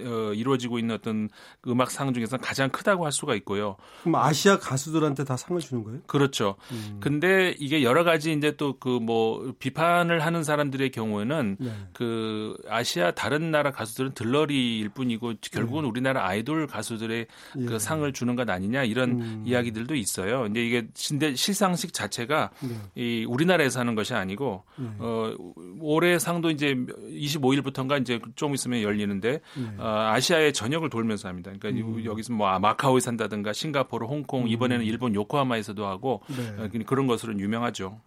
어, 0.00 0.32
이루어지고 0.34 0.78
있는 0.78 0.94
어떤 0.94 1.28
음악상 1.66 2.12
중에서 2.14 2.36
가장 2.38 2.70
크다고 2.70 3.04
할 3.04 3.12
수가 3.12 3.34
있고요. 3.36 3.76
그럼 4.02 4.16
아시아 4.16 4.58
가수들한테 4.58 5.24
다 5.24 5.36
상을 5.36 5.60
주는 5.60 5.84
거예요? 5.84 6.00
그렇죠. 6.06 6.56
음. 6.72 6.98
근데 7.00 7.54
이게 7.58 7.82
여러 7.82 8.04
가지 8.04 8.32
이제 8.32 8.56
또 8.56 8.74
그 8.78 8.96
뭐 9.06 9.52
비판을 9.58 10.24
하는 10.24 10.42
사람들의 10.42 10.90
경우에는 10.90 11.56
네. 11.60 11.72
그 11.92 12.56
아시아 12.68 13.12
다른 13.12 13.50
나라 13.50 13.70
가수들은 13.70 14.14
들러리일 14.14 14.88
뿐이고 14.88 15.34
결국은 15.52 15.82
네. 15.82 15.88
우리나라 15.88 16.26
아이돌 16.26 16.66
가수들의 16.66 17.26
그 17.52 17.60
예. 17.62 17.64
그 17.66 17.78
상을 17.78 18.10
주는 18.12 18.34
것 18.36 18.48
아니냐 18.48 18.84
이런 18.84 19.20
음. 19.20 19.42
이야기들도 19.46 19.94
있어요. 19.94 20.42
근데 20.42 20.64
이게 20.66 20.88
실상식 20.94 21.92
자 21.92 22.05
체가 22.08 22.50
네. 22.60 22.76
이 22.94 23.24
우리나라에서 23.24 23.80
하는 23.80 23.94
것이 23.94 24.14
아니고 24.14 24.64
네. 24.76 24.88
어 24.98 25.34
올해 25.80 26.18
상도 26.18 26.50
이제 26.50 26.74
25일부터인가 26.74 28.00
이제 28.00 28.20
좀 28.34 28.54
있으면 28.54 28.82
열리는데 28.82 29.30
네. 29.30 29.74
어, 29.78 30.10
아시아의 30.12 30.52
전역을 30.52 30.90
돌면서 30.90 31.28
합니다. 31.28 31.52
그러니까 31.58 31.84
음. 31.86 32.04
여기서 32.04 32.32
뭐 32.32 32.58
마카오에 32.58 33.00
산다든가 33.00 33.52
싱가포르, 33.52 34.06
홍콩, 34.06 34.42
음. 34.42 34.48
이번에는 34.48 34.84
일본 34.84 35.14
요코하마에서도 35.14 35.86
하고 35.86 36.22
네. 36.28 36.64
어, 36.64 36.68
그런 36.86 37.06
것으로는 37.06 37.40
유명하죠. 37.40 38.00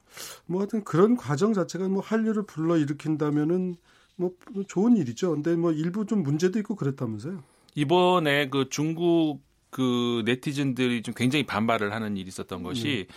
뭐 0.46 0.62
하여튼 0.62 0.84
그런 0.84 1.16
과정 1.16 1.54
자체가 1.54 1.88
뭐 1.88 2.02
한류를 2.02 2.44
불러 2.44 2.78
일으킨다면은 2.78 3.76
뭐 4.16 4.32
좋은 4.68 4.98
일이죠. 4.98 5.32
근데 5.32 5.56
뭐 5.56 5.72
일부 5.72 6.06
좀 6.06 6.24
문제도 6.24 6.60
있고 6.60 6.76
그랬다면서요. 6.76 7.42
이번에 7.76 8.50
그 8.50 8.68
중국 8.70 9.40
그 9.70 10.24
네티즌들이 10.26 11.02
좀 11.04 11.14
굉장히 11.14 11.46
반발을 11.46 11.94
하는 11.94 12.18
일이 12.18 12.28
있었던 12.28 12.64
것이 12.64 13.08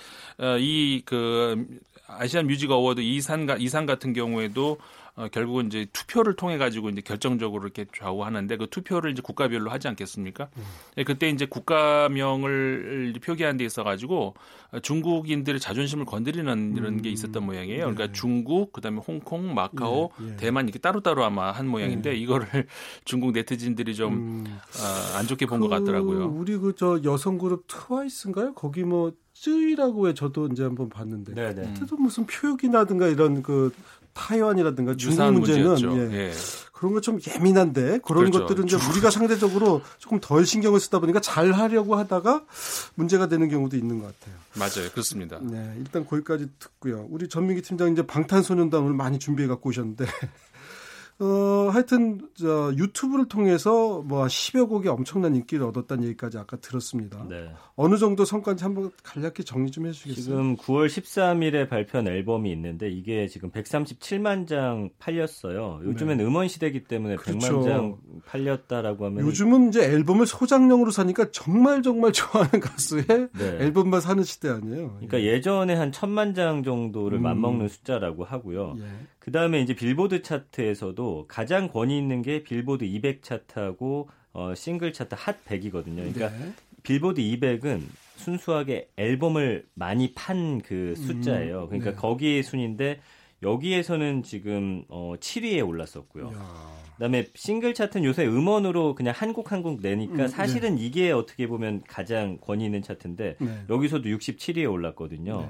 음. 0.41 0.45
어, 0.45 0.59
이그 0.59 1.67
아시안 2.07 2.47
뮤직 2.47 2.71
어워드 2.71 3.01
이 3.01 3.11
상 3.11 3.49
이 3.59 3.64
상 3.64 3.87
같은 3.87 4.13
경우에도 4.13 4.79
어, 5.15 5.29
결국은 5.31 5.67
이제 5.67 5.87
투표를 5.93 6.35
통해 6.37 6.59
가지고 6.59 6.89
이제 6.89 7.01
결정적으로 7.01 7.65
이렇게 7.65 7.87
좌우하는데 7.97 8.57
그 8.57 8.67
투표를 8.69 9.13
이제 9.13 9.23
국가별로 9.23 9.71
하지 9.71 9.89
않겠습니까? 9.89 10.49
음. 10.57 10.63
네, 10.97 11.05
그때 11.05 11.29
이제 11.29 11.47
국가명을 11.47 13.15
표기한 13.23 13.57
데 13.57 13.65
있어 13.65 13.85
가지고 13.85 14.35
중국인들의 14.83 15.61
자존심을 15.61 16.05
건드리는 16.05 16.77
이런 16.77 16.95
음. 16.95 17.03
게 17.03 17.11
있었던 17.11 17.45
모양이에요. 17.45 17.81
그러니까 17.81 18.07
네. 18.09 18.13
중국, 18.13 18.73
그다음에 18.73 19.01
홍콩, 19.07 19.55
마카오, 19.55 20.11
네. 20.19 20.27
네. 20.29 20.37
대만 20.37 20.67
이렇게 20.67 20.79
따로따로 20.79 21.25
아마 21.25 21.53
한 21.53 21.69
모양인데 21.69 22.11
네. 22.11 22.17
이거를 22.17 22.47
중국 23.05 23.33
네티즌들이 23.33 23.95
좀안 23.95 24.19
음. 24.19 24.59
어, 25.21 25.27
좋게 25.27 25.47
본것 25.47 25.69
그 25.71 25.77
같더라고요. 25.77 26.27
우리 26.27 26.57
그 26.57 26.73
저 26.83 27.01
여성 27.05 27.39
그룹 27.39 27.67
트와이스인가요? 27.69 28.55
거기 28.55 28.83
뭐 28.83 29.13
쯔이라고 29.35 30.09
해 30.09 30.15
저도 30.15 30.49
이제 30.49 30.65
한번 30.65 30.89
봤는데 30.89 31.35
네네. 31.35 31.75
그때도 31.75 31.97
무슨 31.97 32.27
표기나든가 32.27 33.07
이런 33.07 33.43
그 33.43 33.73
타이완이라든가 34.15 34.97
중국 34.97 35.33
문제는 35.33 36.13
예. 36.13 36.29
예. 36.29 36.33
그런 36.83 36.95
거 36.95 37.01
좀 37.01 37.21
예민한데 37.25 38.01
그런 38.05 38.25
그렇죠. 38.31 38.41
것들은 38.41 38.65
이제 38.67 38.77
우리가 38.91 39.11
상대적으로 39.11 39.83
조금 39.99 40.19
덜 40.21 40.45
신경을 40.45 40.81
쓰다 40.81 40.99
보니까 40.99 41.21
잘 41.21 41.53
하려고 41.53 41.95
하다가 41.95 42.45
문제가 42.97 43.29
되는 43.29 43.49
경우도 43.49 43.77
있는 43.77 44.01
것 44.01 44.07
같아요. 44.07 44.35
맞아요, 44.59 44.91
그렇습니다. 44.91 45.39
네, 45.43 45.75
일단 45.79 46.05
거기까지 46.05 46.49
듣고요. 46.59 47.07
우리 47.11 47.29
전민기 47.29 47.63
팀장 47.63 47.93
이제 47.93 48.05
방탄소년단을 48.05 48.95
많이 48.95 49.21
준비해 49.21 49.47
갖고 49.49 49.69
오셨는데 49.69 50.07
어, 51.19 51.71
하여튼, 51.71 52.21
저, 52.35 52.73
유튜브를 52.77 53.29
통해서 53.29 54.03
뭐 54.03 54.25
10여 54.27 54.69
곡이 54.69 54.89
엄청난 54.89 55.35
인기를 55.37 55.65
얻었다는 55.67 56.05
얘기까지 56.05 56.39
아까 56.39 56.57
들었습니다. 56.57 57.25
네. 57.29 57.51
어느 57.77 57.97
정도 57.97 58.25
성과인지 58.25 58.65
한번 58.65 58.91
간략히 59.03 59.45
정리 59.45 59.71
좀 59.71 59.87
해주시겠어요? 59.87 60.23
지금 60.23 60.57
9월 60.57 60.87
13일에 60.87 61.69
발표한 61.69 62.09
앨범이 62.09 62.51
있는데 62.53 62.89
이게 62.89 63.29
지금 63.29 63.51
137만 63.51 64.47
장 64.47 64.91
팔렸어요. 64.99 65.81
요즘엔 65.85 66.19
네. 66.19 66.25
음원 66.25 66.49
시대이기 66.49 66.85
때문에 66.85 67.17
그렇죠. 67.17 67.39
100만 67.39 67.65
장 67.65 67.97
팔렸다라고 68.27 69.07
하면 69.07 69.27
요즘은 69.27 69.69
이제 69.69 69.83
앨범을 69.83 70.27
소장용으로 70.27 70.91
사니까 70.91 71.31
정말 71.31 71.83
정말 71.83 72.13
좋아하는 72.13 72.61
가수의 72.61 73.05
네. 73.07 73.57
앨범만 73.61 74.01
사는 74.01 74.23
시대 74.25 74.49
아니에요. 74.49 74.93
그러니까 74.97 75.21
예. 75.23 75.41
전에 75.41 75.75
한 75.75 75.93
천만 75.93 76.35
장 76.35 76.63
정도를 76.63 77.19
음. 77.19 77.23
맞먹는 77.23 77.69
숫자라고 77.69 78.25
하고요. 78.25 78.77
예. 78.79 78.83
그 79.23 79.31
다음에 79.31 79.61
이제 79.61 79.73
빌보드 79.73 80.23
차트에서도 80.23 81.27
가장 81.29 81.69
권위 81.69 81.97
있는 81.97 82.23
게 82.23 82.43
빌보드 82.43 82.83
200 82.85 83.23
차트하고 83.23 84.09
어, 84.33 84.53
싱글 84.57 84.93
차트 84.93 85.15
핫 85.17 85.45
100이거든요. 85.45 86.13
그러니까 86.13 86.31
네. 86.31 86.53
빌보드 86.83 87.21
200은 87.21 87.83
순수하게 88.17 88.89
앨범을 88.97 89.67
많이 89.75 90.13
판 90.15 90.61
그 90.65 90.97
숫자예요. 90.97 91.63
음, 91.63 91.67
그러니까 91.69 91.91
네. 91.93 91.97
거기에 91.97 92.43
순인데 92.43 92.99
여기에서는 93.45 94.25
지금 94.25 94.85
어 94.89 95.15
7위에 95.21 95.65
올랐었고요. 95.69 96.33
야. 96.35 96.83
그다음에 96.97 97.29
싱글 97.37 97.75
차트는 97.75 98.05
요새 98.05 98.27
음원으로 98.27 98.97
그냥 98.97 99.15
한 99.17 99.33
곡 99.33 99.53
한 99.53 99.63
곡 99.63 99.83
내니까 99.83 100.15
음, 100.15 100.19
네. 100.19 100.29
사실은 100.29 100.75
네. 100.75 100.83
이게 100.85 101.13
어떻게 101.13 101.47
보면 101.47 101.83
가장 101.87 102.39
권위 102.41 102.65
있는 102.65 102.83
차트인데 102.83 103.37
네. 103.39 103.65
여기서도 103.71 104.09
67위에 104.09 104.69
올랐거든요. 104.69 105.49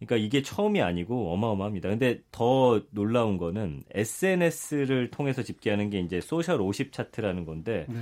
네. 0.00 0.06
그러니까 0.06 0.16
이게 0.16 0.42
처음이 0.42 0.80
아니고 0.80 1.32
어마어마합니다. 1.32 1.88
근데 1.90 2.20
더 2.32 2.82
놀라운 2.90 3.36
거는 3.38 3.84
SNS를 3.92 5.10
통해서 5.10 5.42
집계하는 5.42 5.90
게 5.90 6.00
이제 6.00 6.20
소셜 6.20 6.60
50 6.60 6.92
차트라는 6.92 7.44
건데 7.44 7.86
네. 7.88 7.96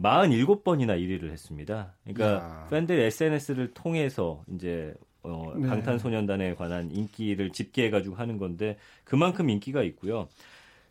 47번이나 0.00 0.98
1위를 0.98 1.30
했습니다. 1.30 1.94
그러니까 2.04 2.34
야. 2.34 2.68
팬들 2.70 2.98
SNS를 3.00 3.72
통해서 3.74 4.44
이제 4.54 4.94
어, 5.22 5.52
네. 5.56 5.68
방탄소년단에 5.68 6.54
관한 6.54 6.90
인기를 6.90 7.50
집계해가지고 7.50 8.14
하는 8.16 8.38
건데 8.38 8.76
그만큼 9.04 9.50
인기가 9.50 9.82
있고요. 9.82 10.28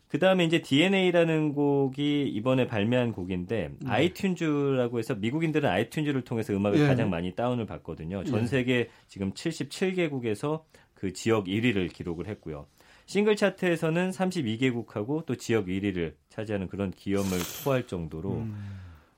그 0.08 0.18
다음에 0.18 0.44
이제 0.44 0.62
DNA라는 0.62 1.52
곡이 1.52 2.28
이번에 2.28 2.66
발매한 2.66 3.12
곡인데 3.12 3.70
네. 3.78 3.90
아이튠즈라고 3.90 4.98
해서 4.98 5.14
미국인들은 5.14 5.68
아이튠즈를 5.68 6.24
통해서 6.24 6.54
음악을 6.54 6.80
예. 6.80 6.86
가장 6.86 7.10
많이 7.10 7.34
다운을 7.34 7.66
받거든요. 7.66 8.24
전 8.24 8.42
예. 8.42 8.46
세계 8.46 8.88
지금 9.06 9.32
77개국에서 9.32 10.62
그 10.94 11.12
지역 11.12 11.44
1위를 11.44 11.92
기록을 11.92 12.26
했고요. 12.26 12.66
싱글 13.06 13.36
차트에서는 13.36 14.10
32개국하고 14.10 15.24
또 15.26 15.36
지역 15.36 15.66
1위를 15.66 16.14
차지하는 16.30 16.68
그런 16.68 16.90
기염을 16.90 17.38
토할 17.64 17.86
정도로 17.86 18.32
음. 18.32 18.54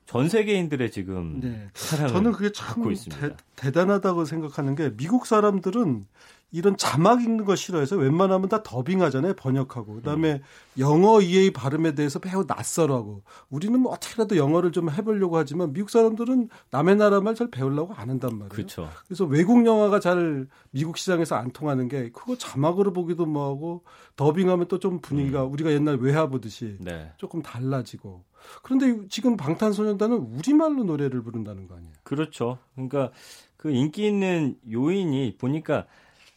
전 0.07 0.29
세계인들의 0.29 0.91
지금 0.91 1.39
네. 1.41 1.69
사랑을 1.75 2.13
저는 2.13 2.33
그게 2.33 2.51
참 2.51 2.83
대, 2.83 3.31
대단하다고 3.55 4.25
생각하는 4.25 4.75
게 4.75 4.91
미국 4.97 5.25
사람들은 5.25 6.05
이런 6.53 6.77
자막 6.77 7.23
읽는 7.23 7.45
거 7.45 7.55
싫어해서 7.57 7.97
웬만하면 7.97 8.49
다 8.49 8.63
더빙하잖아요 8.63 9.35
번역하고 9.35 9.95
그다음에 9.97 10.35
음. 10.35 10.41
영어 10.79 11.21
EA 11.21 11.53
발음에 11.53 11.95
대해서 11.95 12.19
매우 12.25 12.45
낯설어하고 12.47 13.23
우리는 13.51 13.79
뭐 13.79 13.93
어떻게라도 13.93 14.37
영어를 14.37 14.73
좀 14.73 14.91
해보려고 14.91 15.37
하지만 15.37 15.73
미국 15.73 15.91
사람들은 15.91 16.49
남의 16.71 16.97
나라 16.97 17.21
말 17.21 17.31
잘 17.35 17.49
배우려고 17.49 17.95
안 17.95 18.11
한단 18.11 18.33
말이에요. 18.33 18.49
그렇죠. 18.49 18.91
그래서 19.07 19.25
외국 19.25 19.65
영화가 19.65 20.01
잘 20.01 20.49
미국 20.73 20.99
시장에서 20.99 21.37
안 21.37 21.53
통하는 21.53 21.89
게 21.89 22.11
그거 22.11 22.37
자막으로 22.37 22.93
보기도 22.93 23.25
뭐하고 23.25 23.85
더빙하면 24.17 24.67
또 24.67 24.81
좀 24.81 25.01
분위기가 25.01 25.45
음. 25.45 25.53
우리가 25.53 25.71
옛날 25.73 25.97
외화 25.97 26.27
보듯이 26.27 26.77
네. 26.81 27.13
조금 27.19 27.43
달라지고 27.43 28.25
그런데 28.63 29.07
지금 29.09 29.37
방탄소년단은 29.37 30.17
우리말로 30.17 30.85
노래를 30.85 31.23
부른다는 31.23 31.69
거 31.69 31.77
아니에요? 31.77 31.93
그렇죠. 32.03 32.59
그러니까 32.75 33.11
그 33.57 33.71
인기 33.71 34.07
있는 34.07 34.57
요인이 34.71 35.37
보니까 35.39 35.87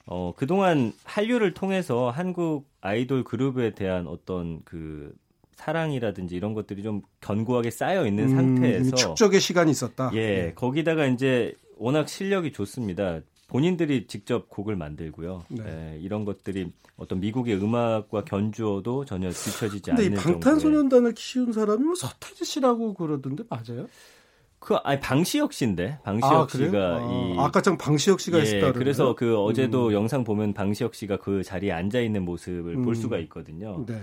어, 0.05 0.33
그동안 0.35 0.93
한류를 1.03 1.53
통해서 1.53 2.09
한국 2.09 2.67
아이돌 2.81 3.23
그룹에 3.23 3.73
대한 3.73 4.07
어떤 4.07 4.61
그 4.63 5.13
사랑이라든지 5.55 6.35
이런 6.35 6.53
것들이 6.53 6.83
좀 6.83 7.01
견고하게 7.21 7.71
쌓여 7.71 8.05
있는 8.05 8.25
음, 8.25 8.35
상태에서 8.35 8.95
축적의 8.95 9.39
시간이 9.39 9.71
있었다. 9.71 10.11
예, 10.13 10.17
네. 10.17 10.53
거기다가 10.55 11.05
이제 11.05 11.53
워낙 11.77 12.09
실력이 12.09 12.51
좋습니다. 12.51 13.21
본인들이 13.47 14.07
직접 14.07 14.49
곡을 14.49 14.75
만들고요. 14.75 15.45
네. 15.49 15.63
예, 15.65 15.99
이런 15.99 16.25
것들이 16.25 16.71
어떤 16.97 17.19
미국의 17.19 17.61
음악과 17.61 18.23
견주어도 18.25 19.05
전혀 19.05 19.29
뒤처지지 19.29 19.91
않는 19.91 20.03
근데 20.03 20.15
이 20.15 20.23
방탄소년단을 20.23 21.13
키운 21.13 21.53
사람이 21.53 21.83
뭐 21.83 21.95
서태지 21.95 22.45
씨라고 22.45 22.93
그러던데 22.93 23.43
맞아요? 23.49 23.87
그 24.63 24.75
아니 24.75 24.99
방시혁 24.99 25.51
씨인데 25.51 25.99
방시혁 26.03 26.33
아, 26.33 26.47
씨가 26.49 26.77
아, 26.77 27.11
이 27.11 27.35
아까 27.37 27.61
전 27.61 27.77
방시혁 27.77 28.19
씨가 28.21 28.39
예, 28.39 28.43
있었다 28.43 28.71
그래서 28.71 29.13
그 29.13 29.37
어제도 29.37 29.87
음. 29.87 29.93
영상 29.93 30.23
보면 30.23 30.53
방시혁 30.53 30.95
씨가 30.95 31.17
그 31.17 31.43
자리에 31.43 31.71
앉아 31.71 31.99
있는 31.99 32.23
모습을 32.23 32.75
음. 32.75 32.85
볼 32.85 32.95
수가 32.95 33.17
있거든요. 33.19 33.83
네. 33.85 34.01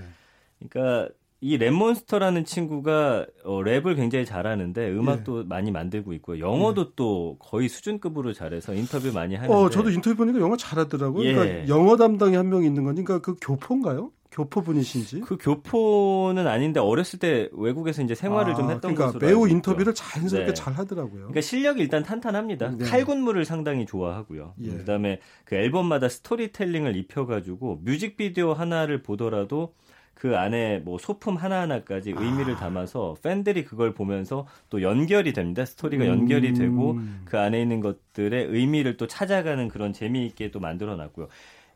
그러니까 0.59 1.09
이 1.43 1.57
랩몬스터라는 1.57 2.45
친구가 2.45 3.27
어, 3.45 3.61
랩을 3.63 3.97
굉장히 3.97 4.27
잘하는데 4.27 4.91
음악도 4.91 5.41
예. 5.41 5.45
많이 5.45 5.71
만들고 5.71 6.13
있고요. 6.13 6.39
영어도 6.47 6.83
예. 6.83 6.91
또 6.97 7.37
거의 7.39 7.71
수준급으로 7.71 8.35
잘해서 8.35 8.75
인터뷰 8.75 9.11
많이 9.15 9.37
하는데. 9.37 9.55
어, 9.55 9.71
저도 9.71 9.89
인터뷰 9.91 10.17
보니까 10.17 10.39
영어 10.41 10.59
잘하더라고요. 10.59 11.23
그러니까 11.23 11.45
예. 11.47 11.49
그러니까 11.65 11.75
영어 11.75 11.97
담당이 11.97 12.37
한 12.37 12.49
명 12.51 12.63
있는 12.65 12.85
거니까 12.85 13.21
그 13.21 13.37
교포인가요? 13.41 14.11
교포분이신지? 14.31 15.21
그 15.21 15.37
교포는 15.37 16.47
아닌데 16.47 16.79
어렸을 16.79 17.19
때 17.19 17.49
외국에서 17.53 18.03
이제 18.03 18.15
생활을 18.15 18.53
아, 18.53 18.57
좀 18.57 18.71
했던 18.71 18.95
그러니까 18.95 19.07
것으로 19.07 19.27
매우 19.27 19.49
인터뷰를 19.49 19.95
자연스럽게 19.95 20.49
네. 20.49 20.55
잘 20.55 20.73
하더라고요. 20.75 21.19
그러니까 21.19 21.41
실력이 21.41 21.81
일단 21.81 22.03
탄탄합니다. 22.03 22.77
네. 22.79 22.85
칼군무를 22.85 23.45
상당히 23.45 23.87
좋아하고요. 23.87 24.55
예. 24.63 24.71
그다음에 24.71 25.21
그 25.45 25.57
앨범마다 25.57 26.09
스토리텔링을 26.09 26.97
입혀가지고 26.97 27.81
뮤직비디오 27.83 28.53
하나를 28.53 29.03
보더라도 29.03 29.75
그 30.15 30.37
안에 30.37 30.81
뭐 30.81 30.99
소품 30.99 31.37
하나하나까지 31.37 32.13
의미를 32.15 32.55
아. 32.55 32.57
담아서 32.59 33.17
팬들이 33.23 33.65
그걸 33.65 33.95
보면서 33.95 34.47
또 34.69 34.83
연결이 34.83 35.33
됩니다. 35.33 35.65
스토리가 35.65 36.07
연결이 36.07 36.53
되고 36.53 36.93
음. 36.93 37.23
그 37.25 37.39
안에 37.39 37.61
있는 37.61 37.81
것들의 37.81 38.49
의미를 38.49 38.99
또 38.99 39.07
찾아가는 39.07 39.67
그런 39.69 39.95
재미있게 39.95 40.51
또 40.51 40.61
만들어 40.61 40.95
놨고요. 40.95 41.29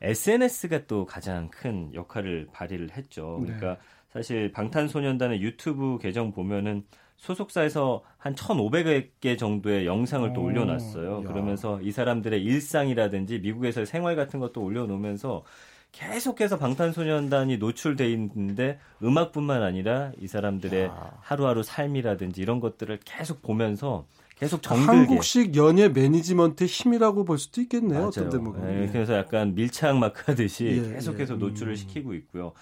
SNS가 0.04 0.86
또 0.86 1.06
가장 1.06 1.48
큰 1.50 1.92
역할을 1.94 2.48
발휘를 2.52 2.92
했죠. 2.92 3.38
네. 3.40 3.46
그러니까 3.46 3.74
네. 3.74 3.78
사실 4.10 4.52
방탄소년단의 4.52 5.42
유튜브 5.42 5.98
계정 5.98 6.32
보면은 6.32 6.84
소속사에서 7.16 8.02
한 8.18 8.34
1,500개 8.34 9.38
정도의 9.38 9.86
영상을 9.86 10.32
또 10.32 10.42
올려놨어요. 10.42 11.22
야. 11.24 11.28
그러면서 11.28 11.80
이 11.80 11.90
사람들의 11.90 12.42
일상이라든지 12.42 13.38
미국에서의 13.40 13.86
생활 13.86 14.16
같은 14.16 14.40
것도 14.40 14.62
올려놓으면서 14.62 15.44
계속해서 15.92 16.58
방탄소년단이 16.58 17.58
노출돼 17.58 18.10
있는데 18.12 18.78
음악뿐만 19.02 19.62
아니라 19.62 20.12
이 20.18 20.26
사람들의 20.26 20.84
야. 20.86 21.12
하루하루 21.20 21.62
삶이라든지 21.62 22.42
이런 22.42 22.60
것들을 22.60 22.98
계속 23.04 23.42
보면서 23.42 24.06
계속 24.36 24.62
정들게. 24.62 24.90
한국식 24.90 25.56
연예 25.56 25.88
매니지먼트의 25.88 26.68
힘이라고 26.68 27.24
볼 27.24 27.38
수도 27.38 27.60
있겠네요. 27.60 27.98
맞아요. 27.98 28.08
어떤 28.08 28.30
대목은. 28.30 28.60
네, 28.66 28.88
그래서 28.92 29.14
약간 29.14 29.54
밀착 29.54 29.96
마크 29.96 30.22
하듯이 30.26 30.66
예, 30.84 30.94
계속해서 30.94 31.34
예. 31.34 31.38
노출을 31.38 31.72
음. 31.72 31.76
시키고 31.76 32.14
있고요. 32.14 32.52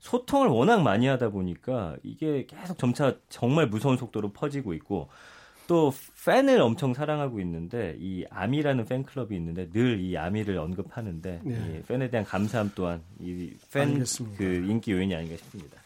소통을 0.00 0.48
워낙 0.48 0.82
많이 0.82 1.06
하다 1.06 1.28
보니까 1.30 1.96
이게 2.02 2.46
계속 2.46 2.76
점차 2.76 3.16
정말 3.28 3.68
무서운 3.68 3.96
속도로 3.96 4.32
퍼지고 4.32 4.74
있고 4.74 5.08
또 5.68 5.92
팬을 6.26 6.60
엄청 6.60 6.92
사랑하고 6.92 7.38
있는데 7.40 7.94
이 8.00 8.24
아미라는 8.28 8.84
팬클럽이 8.86 9.36
있는데 9.36 9.70
늘 9.72 10.00
이 10.00 10.16
아미를 10.16 10.58
언급하는데 10.58 11.40
네. 11.44 11.78
이 11.78 11.82
팬에 11.86 12.10
대한 12.10 12.26
감사함 12.26 12.72
또한 12.74 13.00
이 13.20 13.52
팬 13.72 14.02
그 14.36 14.44
인기 14.68 14.90
요인이 14.90 15.14
아닌가 15.14 15.36
싶습니다. 15.36 15.78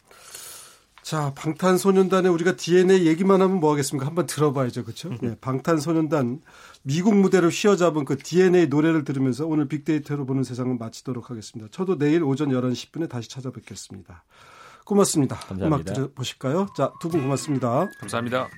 자, 1.06 1.32
방탄소년단의 1.36 2.32
우리가 2.32 2.56
DNA 2.56 3.06
얘기만 3.06 3.40
하면 3.40 3.60
뭐 3.60 3.70
하겠습니까? 3.70 4.08
한번 4.08 4.26
들어봐야죠. 4.26 4.82
그렇죠? 4.82 5.10
네, 5.20 5.36
방탄소년단 5.40 6.40
미국 6.82 7.14
무대로 7.14 7.48
휘어잡은 7.48 8.04
그 8.04 8.16
DNA 8.18 8.66
노래를 8.66 9.04
들으면서 9.04 9.46
오늘 9.46 9.68
빅데이터로 9.68 10.26
보는 10.26 10.42
세상을 10.42 10.76
마치도록 10.76 11.30
하겠습니다. 11.30 11.70
저도 11.70 11.96
내일 11.96 12.24
오전 12.24 12.48
11시 12.48 12.90
10분에 12.90 13.08
다시 13.08 13.30
찾아뵙겠습니다. 13.30 14.24
고맙습니다. 14.84 15.36
감사합니다. 15.36 15.66
음악 15.66 15.84
들어보실까요? 15.84 16.66
자, 16.76 16.92
두 17.00 17.08
분 17.08 17.22
고맙습니다. 17.22 17.88
감사합니다. 18.00 18.48